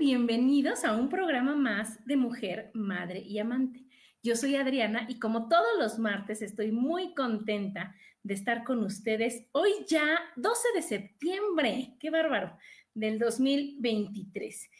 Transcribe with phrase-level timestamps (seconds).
[0.00, 3.84] Bienvenidos a un programa más de Mujer, Madre y Amante.
[4.22, 9.44] Yo soy Adriana y como todos los martes estoy muy contenta de estar con ustedes
[9.52, 12.56] hoy ya 12 de septiembre, qué bárbaro,
[12.94, 14.70] del 2023.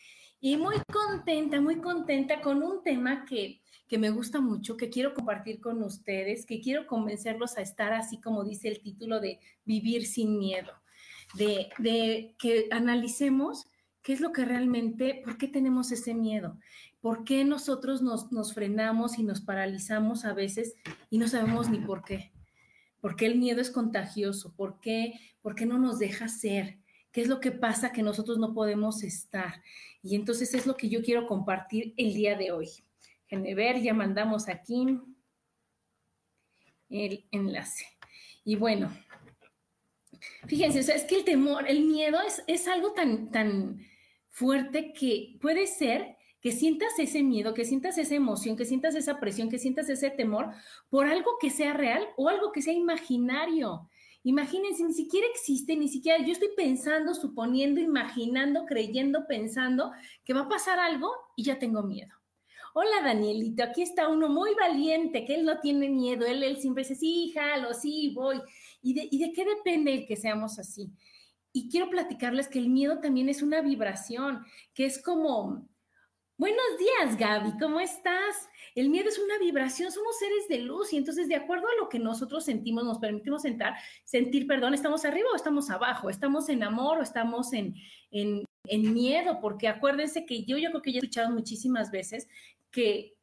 [0.41, 5.13] Y muy contenta, muy contenta con un tema que, que me gusta mucho, que quiero
[5.13, 10.07] compartir con ustedes, que quiero convencerlos a estar así como dice el título de Vivir
[10.07, 10.73] sin miedo.
[11.35, 13.67] De, de, que analicemos
[14.03, 16.59] ¿Qué es lo que realmente, por qué tenemos ese miedo?
[17.01, 20.75] ¿Por qué nosotros nos, nos, frenamos y nos paralizamos a veces
[21.11, 22.33] y no sabemos ni por qué?
[23.01, 24.55] ¿Por qué el miedo es contagioso?
[24.55, 26.79] ¿Por qué, ¿Por qué no nos deja ser?
[27.13, 29.63] ¿Qué es lo que pasa que nosotros no podemos estar?
[30.03, 32.69] Y entonces es lo que yo quiero compartir el día de hoy.
[33.31, 34.99] Déjenme ver, ya mandamos aquí
[36.89, 37.87] el enlace.
[38.45, 38.93] Y bueno,
[40.47, 43.81] fíjense, es que el temor, el miedo es, es algo tan, tan,
[44.31, 49.21] fuerte que puede ser que sientas ese miedo, que sientas esa emoción, que sientas esa
[49.21, 50.51] presión, que sientas ese temor
[50.89, 53.91] por algo que sea real o algo que sea imaginario.
[54.23, 59.93] Imagínense, ni siquiera existe, ni siquiera yo estoy pensando, suponiendo, imaginando, creyendo, pensando
[60.25, 62.15] que va a pasar algo y ya tengo miedo.
[62.73, 66.85] Hola Danielito, aquí está uno muy valiente, que él no tiene miedo, él, él siempre
[66.85, 68.41] dice, sí, jalo, sí, voy.
[68.81, 70.89] ¿Y de, ¿Y de qué depende el que seamos así?
[71.53, 75.69] Y quiero platicarles que el miedo también es una vibración, que es como,
[76.37, 78.49] buenos días Gaby, ¿cómo estás?
[78.75, 81.89] El miedo es una vibración, somos seres de luz y entonces de acuerdo a lo
[81.89, 83.75] que nosotros sentimos, nos permitimos sentar,
[84.05, 87.75] sentir, perdón, estamos arriba o estamos abajo, estamos en amor o estamos en,
[88.13, 92.29] en, en miedo, porque acuérdense que yo, yo creo que ya he escuchado muchísimas veces
[92.71, 93.15] que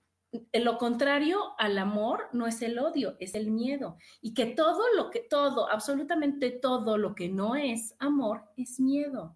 [0.53, 3.97] lo contrario al amor no es el odio, es el miedo.
[4.21, 9.35] Y que todo lo que, todo, absolutamente todo lo que no es amor es miedo.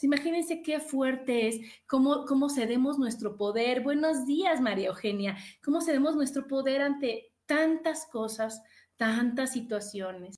[0.00, 3.82] imagínense qué fuerte es, cómo, cómo cedemos nuestro poder.
[3.82, 5.36] Buenos días, María Eugenia.
[5.64, 8.62] Cómo cedemos nuestro poder ante tantas cosas,
[8.96, 10.36] tantas situaciones,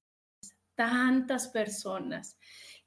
[0.74, 2.36] tantas personas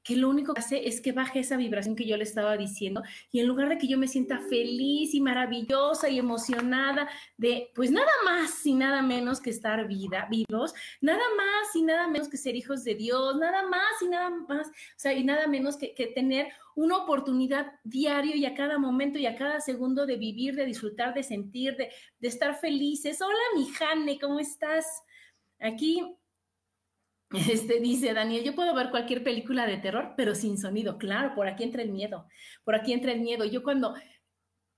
[0.07, 3.03] que lo único que hace es que baje esa vibración que yo le estaba diciendo
[3.29, 7.91] y en lugar de que yo me sienta feliz y maravillosa y emocionada de, pues
[7.91, 12.37] nada más y nada menos que estar vida, vivos, nada más y nada menos que
[12.37, 15.93] ser hijos de Dios, nada más y nada más, o sea, y nada menos que,
[15.93, 20.55] que tener una oportunidad diario y a cada momento y a cada segundo de vivir,
[20.55, 21.89] de disfrutar, de sentir, de,
[22.19, 23.21] de estar felices.
[23.21, 24.85] Hola, mi Jane, ¿cómo estás?
[25.59, 26.15] Aquí
[27.51, 30.97] este dice Daniel, yo puedo ver cualquier película de terror, pero sin sonido.
[30.97, 32.27] Claro, por aquí entra el miedo.
[32.63, 33.45] Por aquí entra el miedo.
[33.45, 33.95] Yo cuando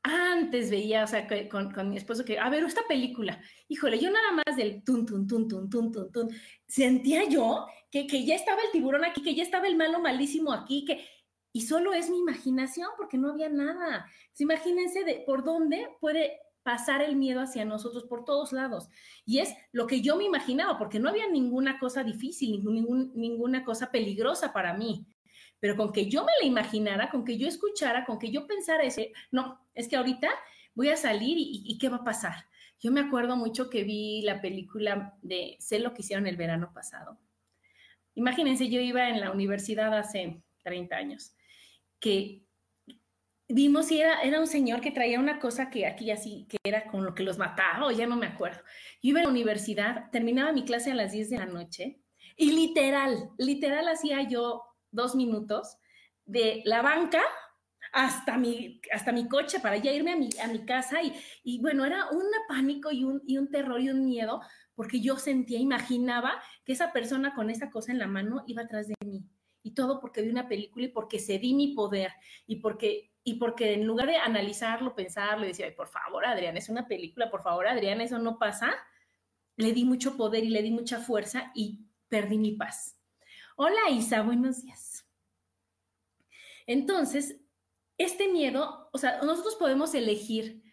[0.03, 4.09] antes veía, o sea, con, con mi esposo que, a ver, esta película, híjole, yo
[4.09, 6.29] nada más del tun, tun, tun, tun, tun, tun, tun,
[6.67, 10.53] sentía yo que, que ya estaba el tiburón aquí, que ya estaba el malo malísimo
[10.53, 11.05] aquí, que,
[11.51, 14.05] y solo es mi imaginación porque no había nada.
[14.37, 18.89] imagínense de por dónde puede pasar el miedo hacia nosotros por todos lados.
[19.25, 23.89] Y es lo que yo me imaginaba, porque no había ninguna cosa difícil, ninguna cosa
[23.89, 25.07] peligrosa para mí.
[25.59, 28.83] Pero con que yo me la imaginara, con que yo escuchara, con que yo pensara
[28.83, 30.29] ese, no, es que ahorita
[30.75, 32.45] voy a salir y, y ¿qué va a pasar?
[32.79, 36.71] Yo me acuerdo mucho que vi la película de Sé lo que hicieron el verano
[36.71, 37.17] pasado.
[38.13, 41.33] Imagínense, yo iba en la universidad hace 30 años,
[41.99, 42.45] que
[43.49, 46.85] vimos y era, era un señor que traía una cosa que aquí así, que era
[46.87, 48.61] con lo que los mataba, o ya no me acuerdo.
[49.01, 51.99] Yo iba a la universidad, terminaba mi clase a las 10 de la noche
[52.37, 55.77] y literal, literal hacía yo dos minutos
[56.25, 57.21] de la banca
[57.91, 61.13] hasta mi, hasta mi coche para ya irme a mi, a mi casa y,
[61.43, 64.41] y bueno, era un pánico y un, y un terror y un miedo
[64.75, 68.87] porque yo sentía, imaginaba que esa persona con esa cosa en la mano iba atrás
[68.87, 69.25] de mí.
[69.69, 72.11] Y todo porque vi una película y porque cedí mi poder
[72.47, 76.57] y porque, y porque en lugar de analizarlo, pensarlo y decir, Ay, por favor, Adrián,
[76.57, 78.73] es una película, por favor, Adrián, eso no pasa,
[79.57, 82.99] le di mucho poder y le di mucha fuerza y perdí mi paz.
[83.57, 85.05] Hola Isa, buenos días.
[86.65, 87.39] Entonces,
[87.99, 90.63] este miedo, o sea, nosotros podemos elegir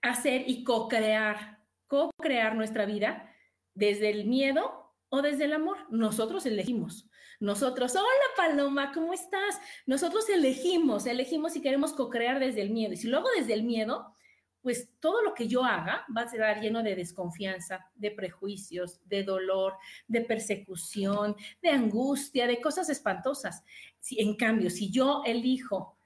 [0.00, 1.58] hacer y co-crear,
[1.88, 3.34] co-crear nuestra vida
[3.74, 5.76] desde el miedo o desde el amor.
[5.90, 7.06] Nosotros elegimos.
[7.38, 9.60] Nosotros, hola Paloma, ¿cómo estás?
[9.84, 12.94] Nosotros elegimos, elegimos si queremos co-crear desde el miedo.
[12.94, 14.14] Y si luego desde el miedo,
[14.62, 19.22] pues todo lo que yo haga va a ser lleno de desconfianza, de prejuicios, de
[19.22, 19.74] dolor,
[20.08, 23.62] de persecución, de angustia, de cosas espantosas.
[24.00, 25.98] Si, en cambio, si yo elijo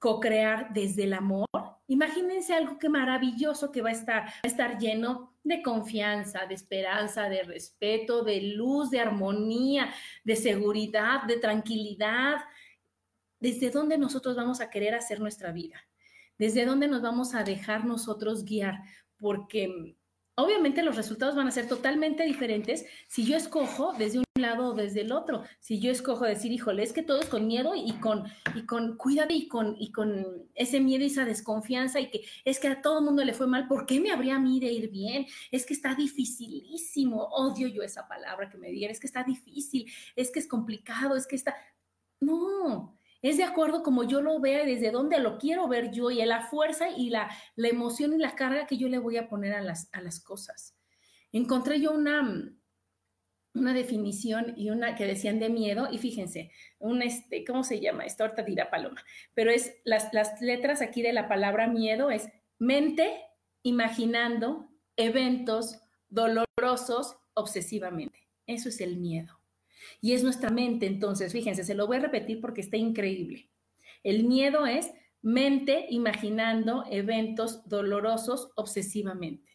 [0.00, 1.46] co-crear desde el amor,
[1.86, 6.54] imagínense algo que maravilloso que va a estar, va a estar lleno de confianza, de
[6.54, 9.92] esperanza, de respeto, de luz, de armonía,
[10.24, 12.36] de seguridad, de tranquilidad.
[13.38, 15.80] ¿Desde dónde nosotros vamos a querer hacer nuestra vida?
[16.38, 18.80] ¿Desde dónde nos vamos a dejar nosotros guiar?
[19.18, 19.96] Porque
[20.40, 24.74] Obviamente los resultados van a ser totalmente diferentes si yo escojo desde un lado o
[24.74, 25.42] desde el otro.
[25.60, 28.96] Si yo escojo decir, híjole, es que todo es con miedo y con, y con
[28.96, 32.82] cuídate y con, y con ese miedo y esa desconfianza y que es que a
[32.82, 35.26] todo el mundo le fue mal, ¿por qué me habría a mí de ir bien?
[35.50, 37.24] Es que está dificilísimo.
[37.24, 41.16] Odio yo esa palabra que me diera, es que está difícil, es que es complicado,
[41.16, 41.54] es que está...
[42.20, 46.10] No, es de acuerdo como yo lo vea y desde dónde lo quiero ver yo
[46.10, 49.28] y la fuerza y la, la emoción y la carga que yo le voy a
[49.28, 50.76] poner a las, a las cosas.
[51.32, 52.50] Encontré yo una,
[53.54, 58.04] una definición y una que decían de miedo y fíjense, un este, ¿cómo se llama?
[58.04, 59.04] Esto ahorita dirá Paloma,
[59.34, 63.22] pero es las, las letras aquí de la palabra miedo es mente
[63.62, 68.28] imaginando eventos dolorosos obsesivamente.
[68.46, 69.40] Eso es el miedo.
[70.00, 73.50] Y es nuestra mente, entonces, fíjense, se lo voy a repetir porque está increíble.
[74.02, 74.90] El miedo es
[75.22, 79.49] mente imaginando eventos dolorosos obsesivamente.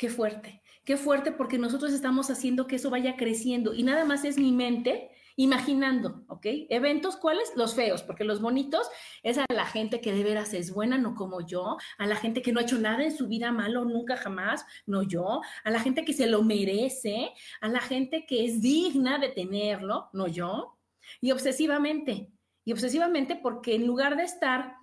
[0.00, 4.24] Qué fuerte, qué fuerte porque nosotros estamos haciendo que eso vaya creciendo y nada más
[4.24, 6.46] es mi mente imaginando, ¿ok?
[6.70, 7.52] Eventos, ¿cuáles?
[7.54, 8.88] Los feos, porque los bonitos
[9.22, 12.40] es a la gente que de veras es buena, no como yo, a la gente
[12.40, 15.80] que no ha hecho nada en su vida malo, nunca jamás, no yo, a la
[15.80, 20.78] gente que se lo merece, a la gente que es digna de tenerlo, no yo,
[21.20, 22.32] y obsesivamente,
[22.64, 24.80] y obsesivamente porque en lugar de estar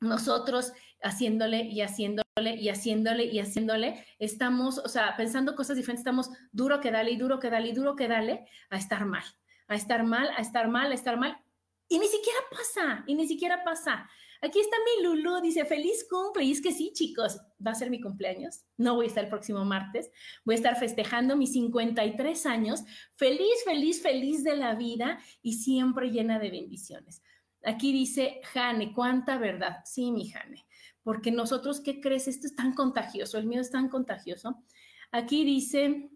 [0.00, 0.72] nosotros
[1.02, 2.24] haciéndole y haciéndole
[2.56, 7.16] y haciéndole y haciéndole, estamos, o sea, pensando cosas diferentes, estamos duro que dale y
[7.16, 9.24] duro que dale y duro que dale a estar mal,
[9.66, 11.36] a estar mal, a estar mal, a estar mal.
[11.88, 14.08] Y ni siquiera pasa, y ni siquiera pasa.
[14.40, 16.44] Aquí está mi Lulu, dice feliz cumple.
[16.44, 18.60] Y es que sí, chicos, va a ser mi cumpleaños.
[18.76, 20.10] No voy a estar el próximo martes.
[20.44, 22.84] Voy a estar festejando mis 53 años.
[23.14, 27.22] Feliz, feliz, feliz de la vida y siempre llena de bendiciones.
[27.64, 29.78] Aquí dice Jane, cuánta verdad.
[29.84, 30.67] Sí, mi Jane
[31.08, 32.28] porque nosotros, ¿qué crees?
[32.28, 34.62] Esto es tan contagioso, el miedo es tan contagioso.
[35.10, 36.10] Aquí dice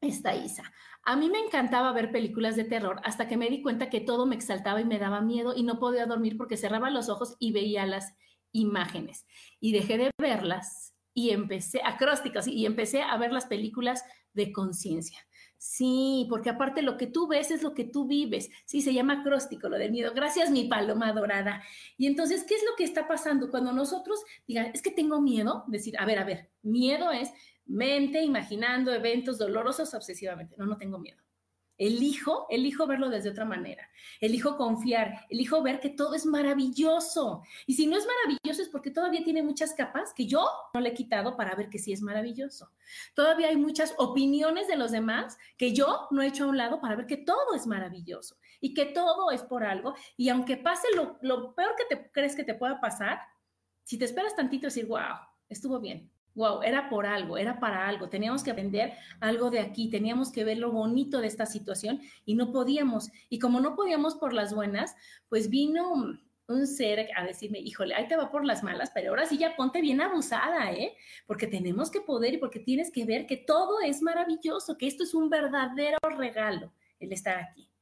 [0.00, 0.72] esta Isa,
[1.02, 4.26] a mí me encantaba ver películas de terror hasta que me di cuenta que todo
[4.26, 7.50] me exaltaba y me daba miedo y no podía dormir porque cerraba los ojos y
[7.50, 8.14] veía las
[8.52, 9.26] imágenes.
[9.58, 14.04] Y dejé de verlas y empecé, acrósticas, y empecé a ver las películas
[14.34, 15.18] de conciencia.
[15.66, 18.50] Sí, porque aparte lo que tú ves es lo que tú vives.
[18.66, 20.12] Sí, se llama acróstico lo del miedo.
[20.14, 21.62] Gracias, mi paloma dorada.
[21.96, 25.64] Y entonces, ¿qué es lo que está pasando cuando nosotros digan, es que tengo miedo?
[25.68, 27.30] Decir, a ver, a ver, miedo es
[27.64, 30.54] mente imaginando eventos dolorosos obsesivamente.
[30.58, 31.23] No, no tengo miedo.
[31.76, 33.88] Elijo, elijo verlo desde otra manera.
[34.20, 37.42] Elijo confiar, elijo ver que todo es maravilloso.
[37.66, 40.90] Y si no es maravilloso es porque todavía tiene muchas capas que yo no le
[40.90, 42.70] he quitado para ver que sí es maravilloso.
[43.14, 46.80] Todavía hay muchas opiniones de los demás que yo no he hecho a un lado
[46.80, 49.94] para ver que todo es maravilloso y que todo es por algo.
[50.16, 53.18] Y aunque pase lo, peor que te crees que te pueda pasar,
[53.82, 58.08] si te esperas tantito decir, wow, estuvo bien, wow, era por algo, era para algo,
[58.08, 62.34] teníamos que aprender algo de aquí, teníamos que ver lo bonito de esta situación y
[62.34, 63.10] no podíamos.
[63.28, 64.96] Y como no podíamos por las buenas,
[65.28, 69.26] pues vino un ser a decirme, híjole, ahí te va por las malas, pero ahora
[69.26, 70.94] sí ya ponte bien abusada, ¿eh?
[71.26, 75.04] Porque tenemos que poder y porque tienes que ver que todo es maravilloso, que esto
[75.04, 77.73] es un verdadero regalo, el estar aquí.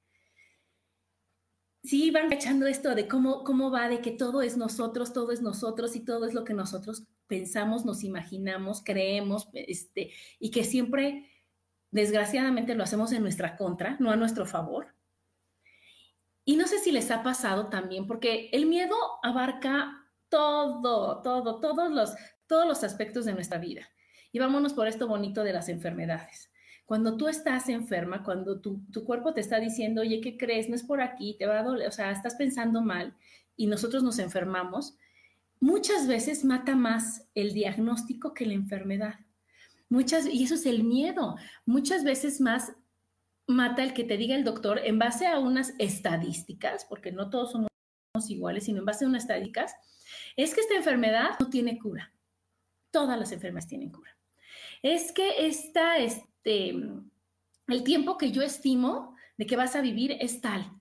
[1.83, 5.43] Sí, van echando esto de cómo, cómo va, de que todo es nosotros, todo es
[5.43, 11.29] nosotros y todo es lo que nosotros pensamos, nos imaginamos, creemos, este, y que siempre
[11.91, 14.95] desgraciadamente lo hacemos en nuestra contra, no a nuestro favor.
[16.45, 21.91] Y no sé si les ha pasado también, porque el miedo abarca todo, todo, todos
[21.91, 22.15] los,
[22.47, 23.89] todos los aspectos de nuestra vida.
[24.31, 26.52] Y vámonos por esto bonito de las enfermedades.
[26.93, 30.69] Cuando tú estás enferma, cuando tu, tu, cuerpo te está diciendo, oye, ¿qué crees?
[30.69, 33.17] No es por aquí, te va a doler, o sea, estás pensando mal
[33.57, 34.99] y nosotros nos enfermamos,
[35.59, 39.21] muchas veces mata más el diagnóstico que la enfermedad.
[39.89, 41.37] Muchas, y eso es el miedo.
[41.65, 42.75] Muchas veces más
[43.47, 47.53] mata el que te diga el doctor en base a unas estadísticas, porque no todos
[47.53, 47.71] somos
[48.29, 49.75] iguales, sino en base a unas estadísticas,
[50.37, 52.13] es que esta enfermedad no tiene cura.
[52.91, 54.11] Todas las enfermedades tienen cura.
[54.83, 55.97] Es que esta,
[56.45, 56.71] este,
[57.69, 60.73] el tiempo que yo estimo de que vas a vivir es tal.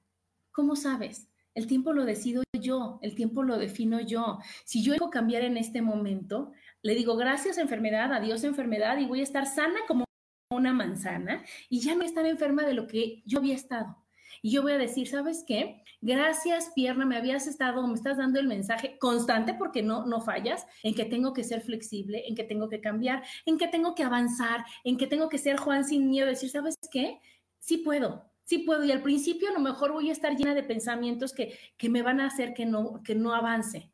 [0.51, 1.27] ¿Cómo sabes?
[1.53, 4.39] El tiempo lo decido yo, el tiempo lo defino yo.
[4.65, 6.51] Si yo quiero cambiar en este momento,
[6.82, 10.06] le digo gracias enfermedad, adiós enfermedad y voy a estar sana como
[10.50, 14.00] una manzana y ya no estar enferma de lo que yo había estado.
[14.41, 15.83] Y yo voy a decir, ¿sabes qué?
[16.01, 20.65] Gracias, pierna, me habías estado, me estás dando el mensaje constante porque no, no fallas,
[20.81, 24.03] en que tengo que ser flexible, en que tengo que cambiar, en que tengo que
[24.03, 27.19] avanzar, en que tengo que ser Juan sin miedo, decir, ¿sabes qué?
[27.60, 28.83] Sí puedo, sí puedo.
[28.83, 32.01] Y al principio a lo mejor voy a estar llena de pensamientos que, que me
[32.01, 33.91] van a hacer que no, que no avance.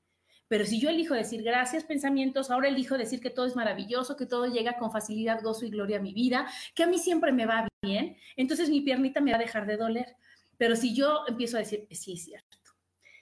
[0.48, 4.26] Pero si yo elijo decir gracias pensamientos, ahora elijo decir que todo es maravilloso, que
[4.26, 7.46] todo llega con facilidad, gozo y gloria a mi vida, que a mí siempre me
[7.46, 10.16] va bien, entonces mi piernita me va a dejar de doler.
[10.58, 12.58] Pero si yo empiezo a decir, sí, es cierto,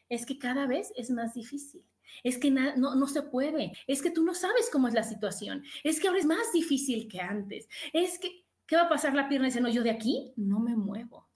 [0.10, 1.84] es que cada vez es más difícil.
[2.24, 3.74] Es que no, no se puede.
[3.88, 5.63] Es que tú no sabes cómo es la situación.
[5.84, 7.68] Es que ahora es más difícil que antes.
[7.94, 9.48] Es que, ¿qué va a pasar la pierna?
[9.48, 11.27] Y dice, no, yo de aquí no me muevo.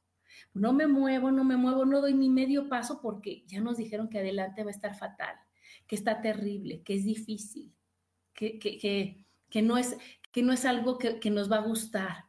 [0.54, 4.10] No me muevo, no me muevo, no doy ni medio paso porque ya nos dijeron
[4.10, 5.36] que adelante va a estar fatal,
[5.86, 7.72] que está terrible, que es difícil,
[8.34, 9.96] que, que, que, no, es,
[10.32, 12.26] que no es algo que, que nos va a gustar.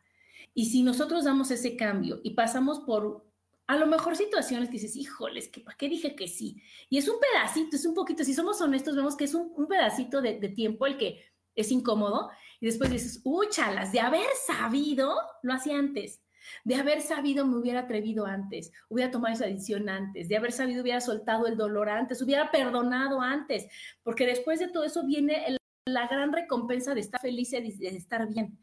[0.52, 3.29] Y si nosotros damos ese cambio y pasamos por
[3.70, 6.60] a lo mejor situaciones que dices, híjoles, que ¿para qué dije que sí?
[6.88, 10.20] Y es un pedacito, es un poquito, si somos honestos, vemos que es un, pedacito
[10.20, 11.24] de, tiempo el que
[11.54, 16.20] es incómodo y después dices, úchalas, de haber sabido, lo hacía antes.
[16.64, 20.82] De haber sabido me hubiera atrevido antes, hubiera tomado esa decisión antes, de haber sabido
[20.82, 23.68] hubiera soltado el dolor antes, hubiera perdonado antes,
[24.02, 28.26] porque después de todo eso viene la gran recompensa de estar feliz y de estar
[28.26, 28.58] bien.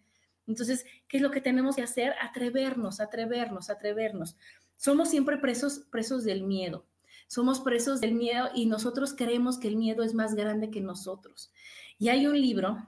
[0.47, 2.13] Entonces, ¿qué es lo que tenemos que hacer?
[2.21, 4.35] Atrevernos, atrevernos, atrevernos.
[4.77, 6.85] Somos siempre presos, presos del miedo.
[7.27, 11.51] Somos presos del miedo y nosotros creemos que el miedo es más grande que nosotros.
[11.99, 12.87] Y hay un libro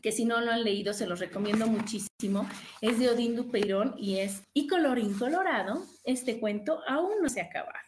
[0.00, 2.48] que si no lo han leído se los recomiendo muchísimo.
[2.80, 7.44] Es de Odín Dupeirón y es Y colorín colorado, este cuento aún no se ha
[7.44, 7.78] acabado.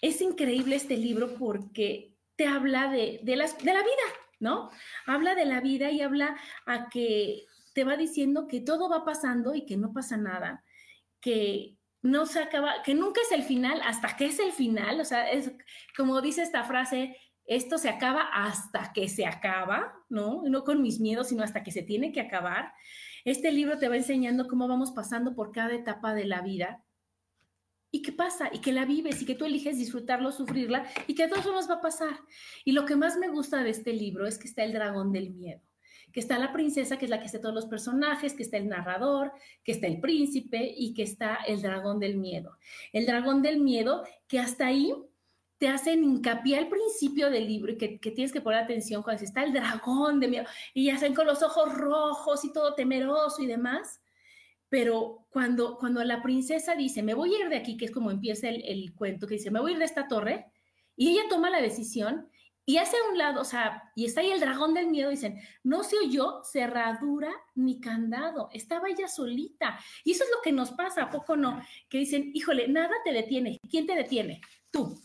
[0.00, 4.08] Es increíble este libro porque te habla de, las, de la vida,
[4.40, 4.70] ¿no?
[5.06, 9.54] Habla de la vida y habla a que te va diciendo que todo va pasando
[9.54, 10.64] y que no pasa nada,
[11.22, 15.04] que no se acaba, que nunca es el final hasta que es el final, o
[15.04, 15.52] sea, es
[15.96, 20.42] como dice esta frase, esto se acaba hasta que se acaba, ¿no?
[20.42, 22.72] No con mis miedos, sino hasta que se tiene que acabar.
[23.24, 26.84] Este libro te va enseñando cómo vamos pasando por cada etapa de la vida
[27.90, 31.24] y qué pasa, y que la vives, y que tú eliges disfrutarlo, sufrirla, y que
[31.24, 32.20] a todos nos va a pasar.
[32.64, 35.30] Y lo que más me gusta de este libro es que está el dragón del
[35.30, 35.60] miedo
[36.12, 38.68] que está la princesa, que es la que está todos los personajes, que está el
[38.68, 39.32] narrador,
[39.64, 42.58] que está el príncipe y que está el dragón del miedo.
[42.92, 44.94] El dragón del miedo que hasta ahí
[45.58, 49.44] te hacen hincapié al principio del libro y que, tienes que poner atención cuando está
[49.44, 54.00] el dragón de miedo y hacen con los ojos rojos y todo temeroso y demás.
[54.68, 58.10] Pero cuando, cuando la princesa dice, me voy a ir de aquí, que es como
[58.10, 60.46] empieza el, el cuento, que dice, me voy a ir de esta torre,
[60.96, 62.28] y ella toma la decisión,
[62.64, 65.82] y hace un lado, o sea, y está ahí el dragón del miedo, dicen, no
[65.82, 69.80] se oyó cerradura ni candado, estaba ella solita.
[70.04, 71.60] Y eso es lo que nos pasa, ¿a poco no?
[71.88, 73.58] Que dicen, híjole, nada te detiene.
[73.68, 74.40] ¿Quién te detiene?
[74.70, 74.96] Tú.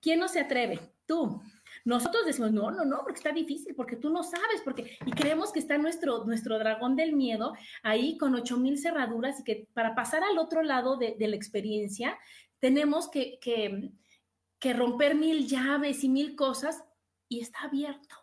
[0.00, 0.80] ¿Quién no se atreve?
[1.06, 1.40] Tú.
[1.84, 5.52] Nosotros decimos, no, no, no, porque está difícil, porque tú no sabes, porque, y creemos
[5.52, 9.94] que está nuestro, nuestro dragón del miedo ahí con ocho mil cerraduras y que para
[9.94, 12.18] pasar al otro lado de, la experiencia
[12.58, 16.82] tenemos que, que romper mil llaves y mil cosas
[17.28, 18.16] y está abierto.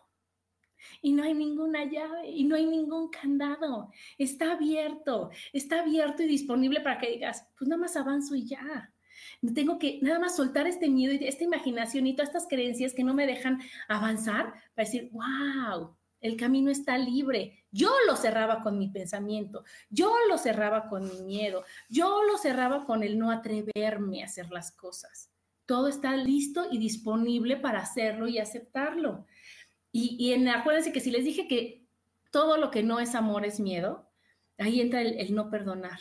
[1.02, 3.90] Y no hay ninguna llave y no hay ningún candado.
[4.18, 8.92] Está abierto, está abierto y disponible para que digas, pues nada más avanzo y ya.
[9.54, 13.04] Tengo que nada más soltar este miedo y esta imaginación y todas estas creencias que
[13.04, 17.64] no me dejan avanzar para decir, wow, el camino está libre.
[17.70, 22.84] Yo lo cerraba con mi pensamiento, yo lo cerraba con mi miedo, yo lo cerraba
[22.84, 25.30] con el no atreverme a hacer las cosas
[25.66, 29.26] todo está listo y disponible para hacerlo y aceptarlo.
[29.92, 31.86] Y, en, acuérdense que si les dije que
[32.30, 34.06] todo lo que no es amor es miedo,
[34.58, 35.98] Ahí entra el, no perdonar.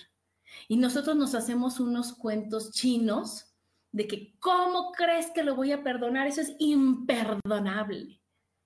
[0.68, 3.54] Y nosotros nos hacemos unos cuentos chinos
[3.92, 6.28] de que, ¿cómo crees que lo voy a perdonar?
[6.28, 8.22] Eso es imperdonable.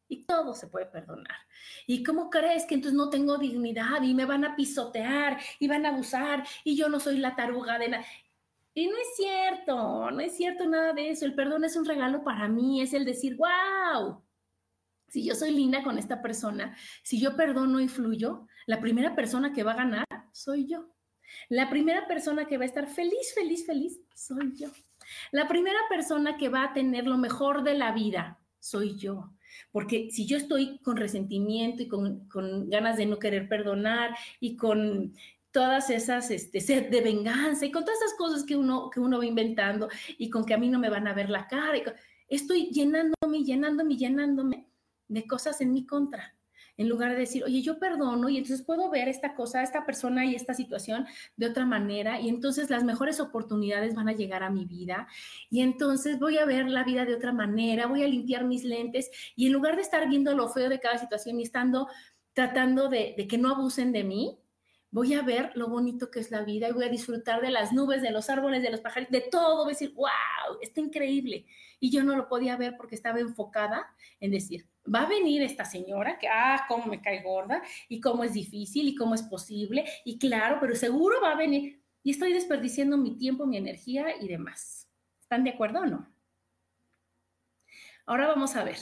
[0.07, 1.37] Y todo se puede perdonar.
[1.85, 5.85] ¿Y cómo crees que entonces no tengo dignidad y me van a pisotear y van
[5.85, 8.05] a abusar y yo no soy la taruga de nada?
[8.79, 11.25] Y no es cierto, no es cierto nada de eso.
[11.25, 14.23] El perdón es un regalo para mí, es el decir, wow,
[15.09, 19.51] si yo soy linda con esta persona, si yo perdono y fluyo, la primera persona
[19.51, 20.93] que va a ganar soy yo.
[21.49, 24.69] La primera persona que va a estar feliz, feliz, feliz, soy yo.
[25.33, 29.33] La primera persona que va a tener lo mejor de la vida, soy yo.
[29.73, 35.13] Porque si yo estoy con resentimiento y con, ganas de no querer perdonar y con
[35.51, 39.17] todas esas este, sed de venganza y con todas esas cosas que uno, que uno
[39.17, 41.73] va inventando y con que a mí no me van a ver la cara,
[42.27, 44.67] estoy llenándome, llenándome, llenándome
[45.07, 46.35] de cosas en mi contra.
[46.77, 50.25] En lugar de decir, oye, yo perdono y entonces puedo ver esta cosa, esta persona
[50.25, 54.49] y esta situación de otra manera y entonces las mejores oportunidades van a llegar a
[54.49, 55.05] mi vida
[55.49, 59.11] y entonces voy a ver la vida de otra manera, voy a limpiar mis lentes
[59.35, 61.89] y en lugar de estar viendo lo feo de cada situación y estando
[62.31, 64.39] tratando de, de que no abusen de mí,
[64.91, 67.71] voy a ver lo bonito que es la vida y voy a disfrutar de las
[67.73, 69.63] nubes, de los árboles, de los pájaros, de todo.
[69.63, 71.45] Voy a decir, wow, está increíble.
[71.79, 73.87] Y yo no lo podía ver porque estaba enfocada
[74.19, 78.23] en decir, va a venir esta señora que, ah, cómo me cae gorda y cómo
[78.23, 79.85] es difícil y cómo es posible.
[80.05, 81.81] Y claro, pero seguro va a venir.
[82.03, 84.89] Y estoy desperdiciando mi tiempo, mi energía y demás.
[85.21, 86.11] ¿Están de acuerdo o no?
[88.05, 88.79] Ahora vamos a ver,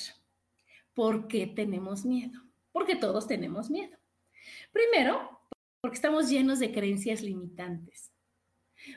[0.93, 2.39] ¿por qué tenemos miedo?
[2.71, 3.97] Porque todos tenemos miedo.
[4.71, 5.36] Primero,
[5.81, 8.11] porque estamos llenos de creencias limitantes,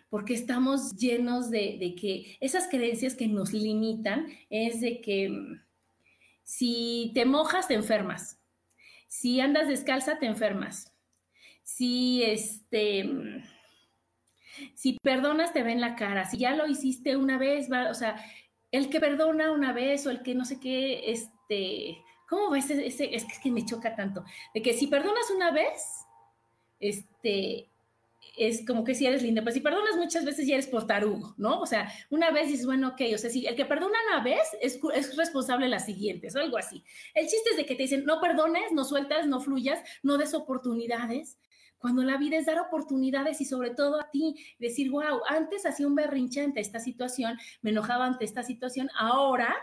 [0.09, 5.63] porque estamos llenos de, que esas creencias que nos limitan es de que mm,
[6.43, 8.41] si te mojas te enfermas,
[9.09, 10.95] si andas descalza te enfermas,
[11.63, 13.05] si este...
[13.05, 13.43] Mm,
[14.75, 18.17] si perdonas te ven la cara, si ya lo hiciste una vez, o sea,
[18.73, 22.71] el que perdona una vez o el que no sé qué, este, ¿cómo ves?
[22.71, 26.07] Ese, es que me choca tanto, de que si perdonas una vez,
[26.81, 27.69] este,
[28.37, 31.61] es como que si eres linda, pero si perdonas muchas veces ya eres portarugo, ¿no?
[31.61, 34.41] O sea, una vez dices, bueno, ok, o sea, si el que perdona una vez
[34.61, 36.83] es, es responsable las siguientes, algo así.
[37.15, 40.35] El chiste es de que te dicen, no perdones, no sueltas, no fluyas, no des
[40.35, 41.39] oportunidades,
[41.81, 45.87] cuando la vida es dar oportunidades y sobre todo a ti, decir, wow, antes hacía
[45.87, 49.57] un berrinche ante esta situación, me enojaba ante esta situación, ahora,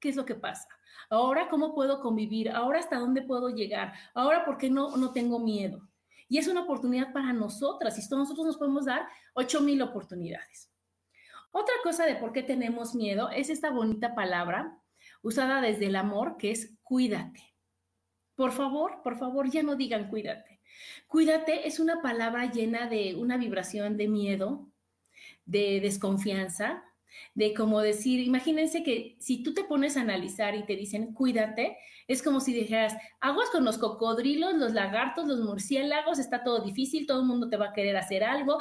[0.00, 0.68] ¿qué es lo que pasa?
[1.08, 2.50] Ahora, ¿cómo puedo convivir?
[2.50, 3.92] Ahora, ¿hasta dónde puedo llegar?
[4.12, 5.89] Ahora, ¿por qué no, no tengo miedo?
[6.30, 10.70] Y es una oportunidad para nosotras y nosotros nos podemos dar 8000 oportunidades.
[11.50, 14.78] Otra cosa de por qué tenemos miedo es esta bonita palabra
[15.22, 17.42] usada desde el amor que es cuídate.
[18.36, 20.60] Por favor, por favor, ya no digan cuídate.
[21.08, 24.70] Cuídate es una palabra llena de una vibración de miedo,
[25.44, 26.84] de desconfianza,
[27.34, 31.76] de como decir, imagínense que si tú te pones a analizar y te dicen, cuídate,
[32.08, 37.06] es como si dijeras, aguas con los cocodrilos, los lagartos, los murciélagos, está todo difícil,
[37.06, 38.58] todo el mundo te va a querer hacer algo.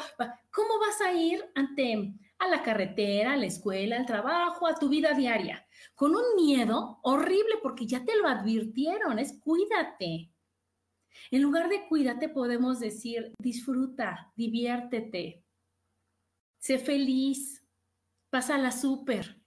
[0.52, 4.88] ¿Cómo vas a ir ante a la carretera, a la escuela, al trabajo, a tu
[4.90, 5.66] vida diaria?
[5.96, 10.32] Con un miedo horrible porque ya te lo advirtieron, es cuídate.
[11.32, 15.44] En lugar de cuídate podemos decir, disfruta, diviértete,
[16.60, 17.64] sé feliz,
[18.30, 19.42] pásala súper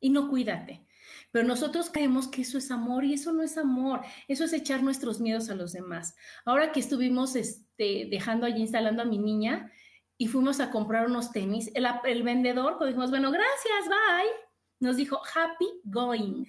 [0.00, 0.86] y no cuídate.
[1.30, 4.82] Pero nosotros creemos que eso es amor y eso no es amor, eso es echar
[4.82, 6.16] nuestros miedos a los demás.
[6.44, 9.70] Ahora que estuvimos este, dejando allí instalando a mi niña
[10.18, 14.30] y fuimos a comprar unos tenis, el, el vendedor, cuando dijimos, bueno, gracias, bye,
[14.80, 16.44] nos dijo happy going,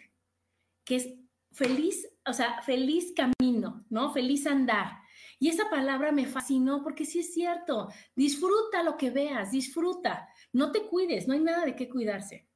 [0.85, 1.09] que es
[1.51, 4.11] feliz, o sea, feliz camino, ¿no?
[4.13, 4.99] Feliz andar.
[5.39, 10.71] Y esa palabra me fascinó porque sí es cierto, disfruta lo que veas, disfruta, no
[10.71, 12.47] te cuides, no hay nada de qué cuidarse.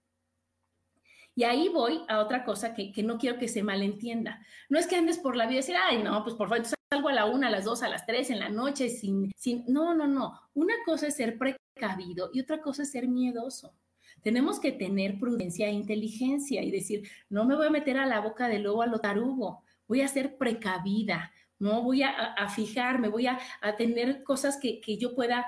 [1.34, 4.46] Y ahí voy a otra cosa que, no quiero que se malentienda.
[4.70, 7.08] No es que andes por la vida y decir, ay, no, pues por favor, salgo
[7.08, 9.63] a la una, a las dos, a las tres en la noche sin, sin...
[9.67, 10.39] No, no, no.
[10.54, 13.74] Una cosa es ser precavido y otra cosa es ser miedoso.
[14.22, 18.20] Tenemos que tener prudencia e inteligencia y decir, no me voy a meter a la
[18.20, 23.28] boca de lobo a lo tarugo, voy a ser precavida, no voy a, fijarme, voy
[23.28, 23.39] a,
[23.78, 25.45] tener cosas que, que yo pueda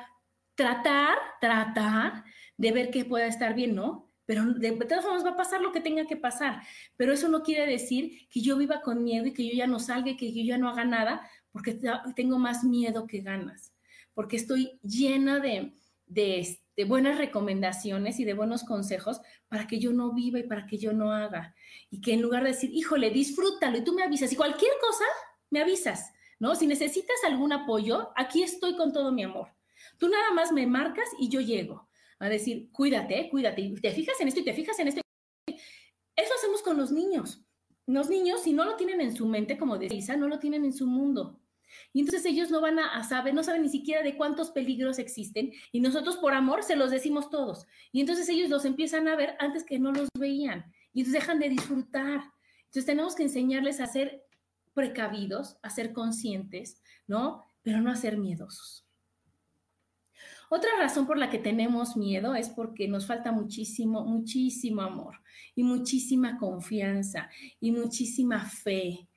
[0.55, 2.23] tratar, tratar
[2.55, 4.11] de ver que pueda estar bien, ¿no?
[4.25, 6.61] Pero de todas formas va a pasar lo que tenga que pasar.
[6.95, 9.79] Pero eso no quiere decir que yo viva con miedo y que yo ya no
[9.79, 11.79] salga y que yo ya no haga nada, porque
[12.15, 13.73] tengo más miedo que ganas,
[14.13, 15.73] porque estoy llena de,
[16.05, 20.67] de, de, buenas recomendaciones y de buenos consejos para que yo no viva y para
[20.67, 21.55] que yo no haga.
[21.89, 25.05] Y que en lugar de decir, híjole, disfrútalo y tú me avisas y cualquier cosa,
[25.53, 26.11] me avisas.
[26.39, 26.55] ¿no?
[26.55, 29.47] Si necesitas algún apoyo, aquí estoy con todo mi amor.
[29.97, 31.87] Tú nada más me marcas y yo llego
[32.19, 35.01] a decir, cuídate, cuídate, te fijas en esto y te fijas en esto.
[35.47, 37.45] Eso hacemos con los niños.
[37.85, 40.65] Los niños, si no lo tienen en su mente, como decía Isa, no lo tienen
[40.65, 41.39] en su mundo.
[41.93, 45.53] Y entonces ellos no van a, saber, no saben ni siquiera de cuántos peligros existen
[45.71, 47.67] y nosotros por amor se los decimos todos.
[47.91, 51.39] Y entonces ellos los empiezan a ver antes que no los veían y entonces dejan
[51.39, 52.31] de disfrutar.
[52.65, 54.23] Entonces tenemos que enseñarles a ser
[54.73, 57.43] precavidos, a ser conscientes, ¿no?
[57.61, 58.85] Pero no a ser miedosos.
[60.49, 65.15] Otra razón por la que tenemos miedo es porque nos falta muchísimo, muchísimo amor
[65.55, 69.07] y muchísima confianza y muchísima fe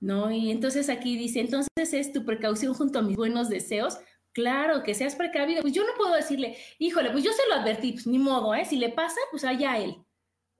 [0.00, 0.30] ¿no?
[0.30, 3.98] Y entonces aquí dice, entonces es tu precaución junto a mis buenos deseos.
[4.32, 5.60] Claro, que seas precavido.
[5.62, 8.64] Pues yo no puedo decirle, híjole, pues yo se lo advertí, pues ni modo, ¿eh?
[8.64, 9.96] Si le pasa, pues allá él.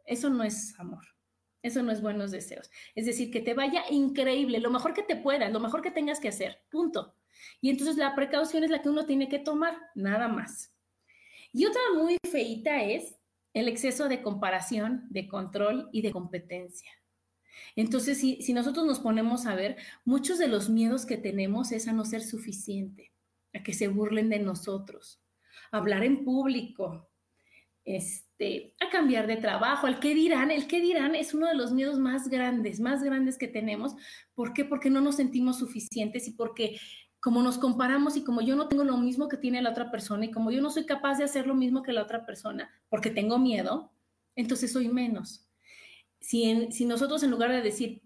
[0.04, 1.04] Eso no es amor.
[1.62, 2.70] Eso no es buenos deseos.
[2.94, 6.20] Es decir, que te vaya increíble, lo mejor que te puedas, lo mejor que tengas
[6.20, 7.14] que hacer, punto.
[7.60, 10.74] Y entonces la precaución es la que uno tiene que tomar, nada más.
[11.52, 13.16] Y otra muy feita es
[13.52, 16.90] el exceso de comparación, de control y de competencia.
[17.76, 21.92] Entonces, si, nosotros nos ponemos a ver, muchos de los miedos que tenemos es a
[21.92, 23.12] no ser suficiente,
[23.52, 25.20] a que se burlen de nosotros,
[25.72, 27.09] a hablar en público,
[27.84, 31.72] este, a cambiar de trabajo, el qué dirán, el qué dirán es uno de los
[31.72, 33.94] miedos más grandes, más grandes que tenemos.
[34.34, 34.64] ¿Por qué?
[34.64, 36.78] Porque no nos sentimos suficientes y porque
[37.20, 40.24] como nos comparamos y como yo no tengo lo mismo que tiene la otra persona
[40.24, 43.10] y como yo no soy capaz de hacer lo mismo que la otra persona porque
[43.10, 43.92] tengo miedo,
[44.36, 45.50] entonces soy menos
[46.20, 48.02] si, nosotros en lugar de decir,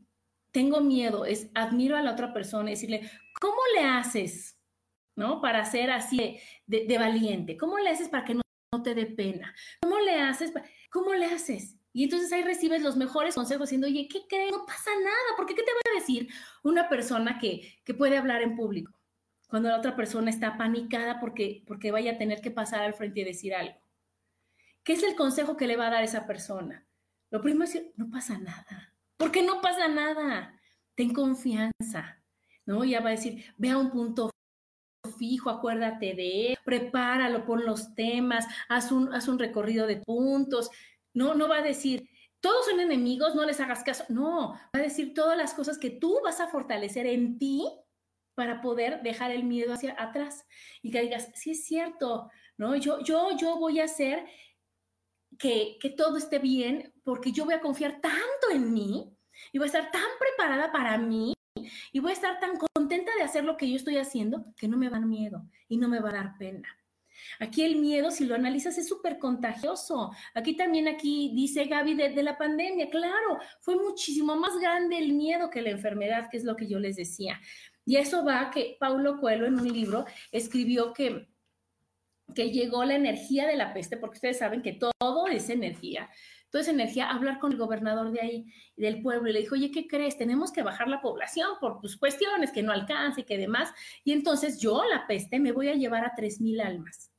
[0.52, 3.10] tengo miedo, es admiro a la otra persona y decirle,
[3.40, 4.58] ¿cómo le haces?
[5.16, 5.40] ¿No?
[5.40, 7.56] Para ser así de, valiente.
[7.56, 8.42] ¿Cómo le haces para que no,
[8.82, 9.54] te dé pena?
[9.82, 10.52] ¿Cómo le haces?
[10.90, 11.76] ¿Cómo le haces?
[11.92, 14.50] Y entonces ahí recibes los mejores consejos diciendo, oye, ¿qué crees?
[14.50, 16.28] No pasa nada, porque ¿qué te va a decir
[16.64, 18.92] una persona que, que puede hablar en público?
[19.48, 23.20] Cuando la otra persona está panicada porque, porque vaya a tener que pasar al frente
[23.20, 23.80] y decir algo.
[24.82, 26.84] ¿Qué es el consejo que le va a dar esa persona?
[27.30, 28.92] Lo primero es decir, no pasa nada.
[29.16, 30.60] porque no pasa nada?
[30.96, 32.22] Ten confianza,
[32.66, 32.84] ¿no?
[32.84, 34.30] Ya va a decir, ve a un punto
[35.16, 40.70] fijo, acuérdate de él, prepáralo, pon los temas, haz un, haz un recorrido de puntos.
[41.12, 42.08] No, no va a decir,
[42.40, 44.04] todos son enemigos, no les hagas caso.
[44.08, 47.66] No, va a decir todas las cosas que tú vas a fortalecer en ti
[48.34, 50.44] para poder dejar el miedo hacia atrás
[50.82, 52.76] y que digas, sí es cierto, ¿no?
[52.76, 54.26] Yo, yo, yo voy a hacer
[55.38, 59.16] que, todo esté bien porque yo voy a confiar tanto en mí
[59.52, 61.33] y voy a estar tan preparada para mí
[61.92, 64.76] y voy a estar tan contenta de hacer lo que yo estoy haciendo que no
[64.76, 66.68] me va a dar miedo y no me va a dar pena.
[67.38, 70.10] Aquí el miedo, si lo analizas, es súper contagioso.
[70.34, 75.48] Aquí también, aquí dice Gaby de, la pandemia, claro, fue muchísimo más grande el miedo
[75.48, 77.40] que la enfermedad, que es lo que yo les decía.
[77.84, 81.28] Y eso va que Paulo Coelho en un libro escribió que
[82.34, 86.10] que llegó la energía de la peste, porque ustedes saben que todo es energía.
[86.54, 89.88] Toda energía, hablar con el gobernador de ahí, del pueblo, y le dijo, oye, ¿qué
[89.88, 90.16] crees?
[90.16, 93.72] Tenemos que bajar la población por tus cuestiones, que no alcance y que demás.
[94.04, 97.10] Y entonces yo, la peste, me voy a llevar a 3.000 almas.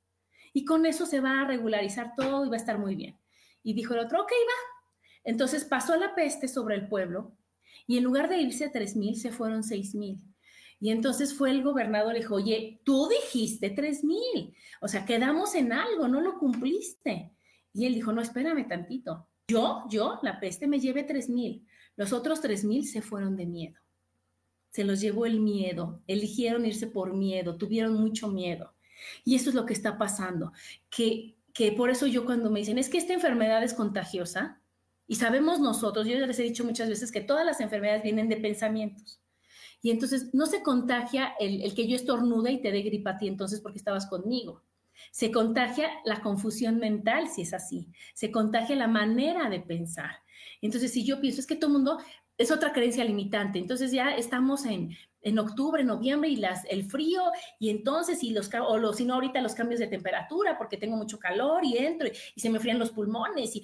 [0.54, 3.19] Y con eso se va a regularizar todo y va a estar muy bien.
[3.62, 5.04] Y dijo el otro, ok, va.
[5.26, 7.36] Entonces pasó la peste sobre el pueblo
[7.88, 10.17] y en lugar de irse a 3.000, se fueron 6.000.
[10.80, 15.56] Y entonces fue el gobernador y dijo, oye, tú dijiste tres mil, o sea, quedamos
[15.56, 17.35] en algo, no lo cumpliste.
[17.76, 19.28] Y él dijo, no, espérame tantito.
[19.48, 21.68] Yo, yo, la peste me llevé tres mil.
[21.96, 23.80] Los otros tres mil se fueron de miedo.
[24.70, 28.74] Se los llevó el miedo, eligieron irse por miedo, tuvieron mucho miedo.
[29.24, 30.52] Y eso es lo que está pasando,
[30.90, 34.62] que, que por eso yo cuando me dicen, es que esta enfermedad es contagiosa,
[35.08, 38.38] y sabemos nosotros, yo les he dicho muchas veces que todas las enfermedades vienen de
[38.38, 39.22] pensamientos.
[39.82, 43.28] Y entonces no se contagia el, que yo estornude y te dé gripa a ti
[43.28, 44.64] entonces porque estabas conmigo.
[45.12, 47.89] Se contagia la confusión mental, si es así.
[48.13, 50.12] Se contagia la manera de pensar.
[50.62, 51.99] Entonces, si yo pienso, es que todo el mundo
[52.38, 53.60] es otra creencia limitante.
[53.60, 57.23] Entonces ya estamos en, en octubre, noviembre y las, el frío
[57.60, 61.17] y entonces, y los, o si no ahorita los cambios de temperatura porque tengo mucho
[61.17, 63.63] calor y entro y, y se me frían los pulmones y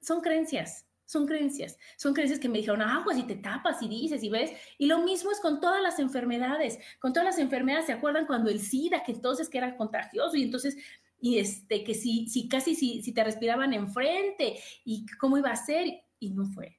[0.00, 0.86] son creencias.
[1.06, 4.52] Son creencias, son creencias que me dijeron, aguas y te tapas y dices y ves.
[4.78, 6.78] Y lo mismo es con todas las enfermedades.
[6.98, 10.42] Con todas las enfermedades, ¿se acuerdan cuando el SIDA, que entonces que era contagioso y
[10.42, 10.76] entonces,
[11.20, 15.56] y este, que si, si casi si, si te respiraban enfrente y cómo iba a
[15.56, 16.02] ser?
[16.18, 16.78] Y no fue.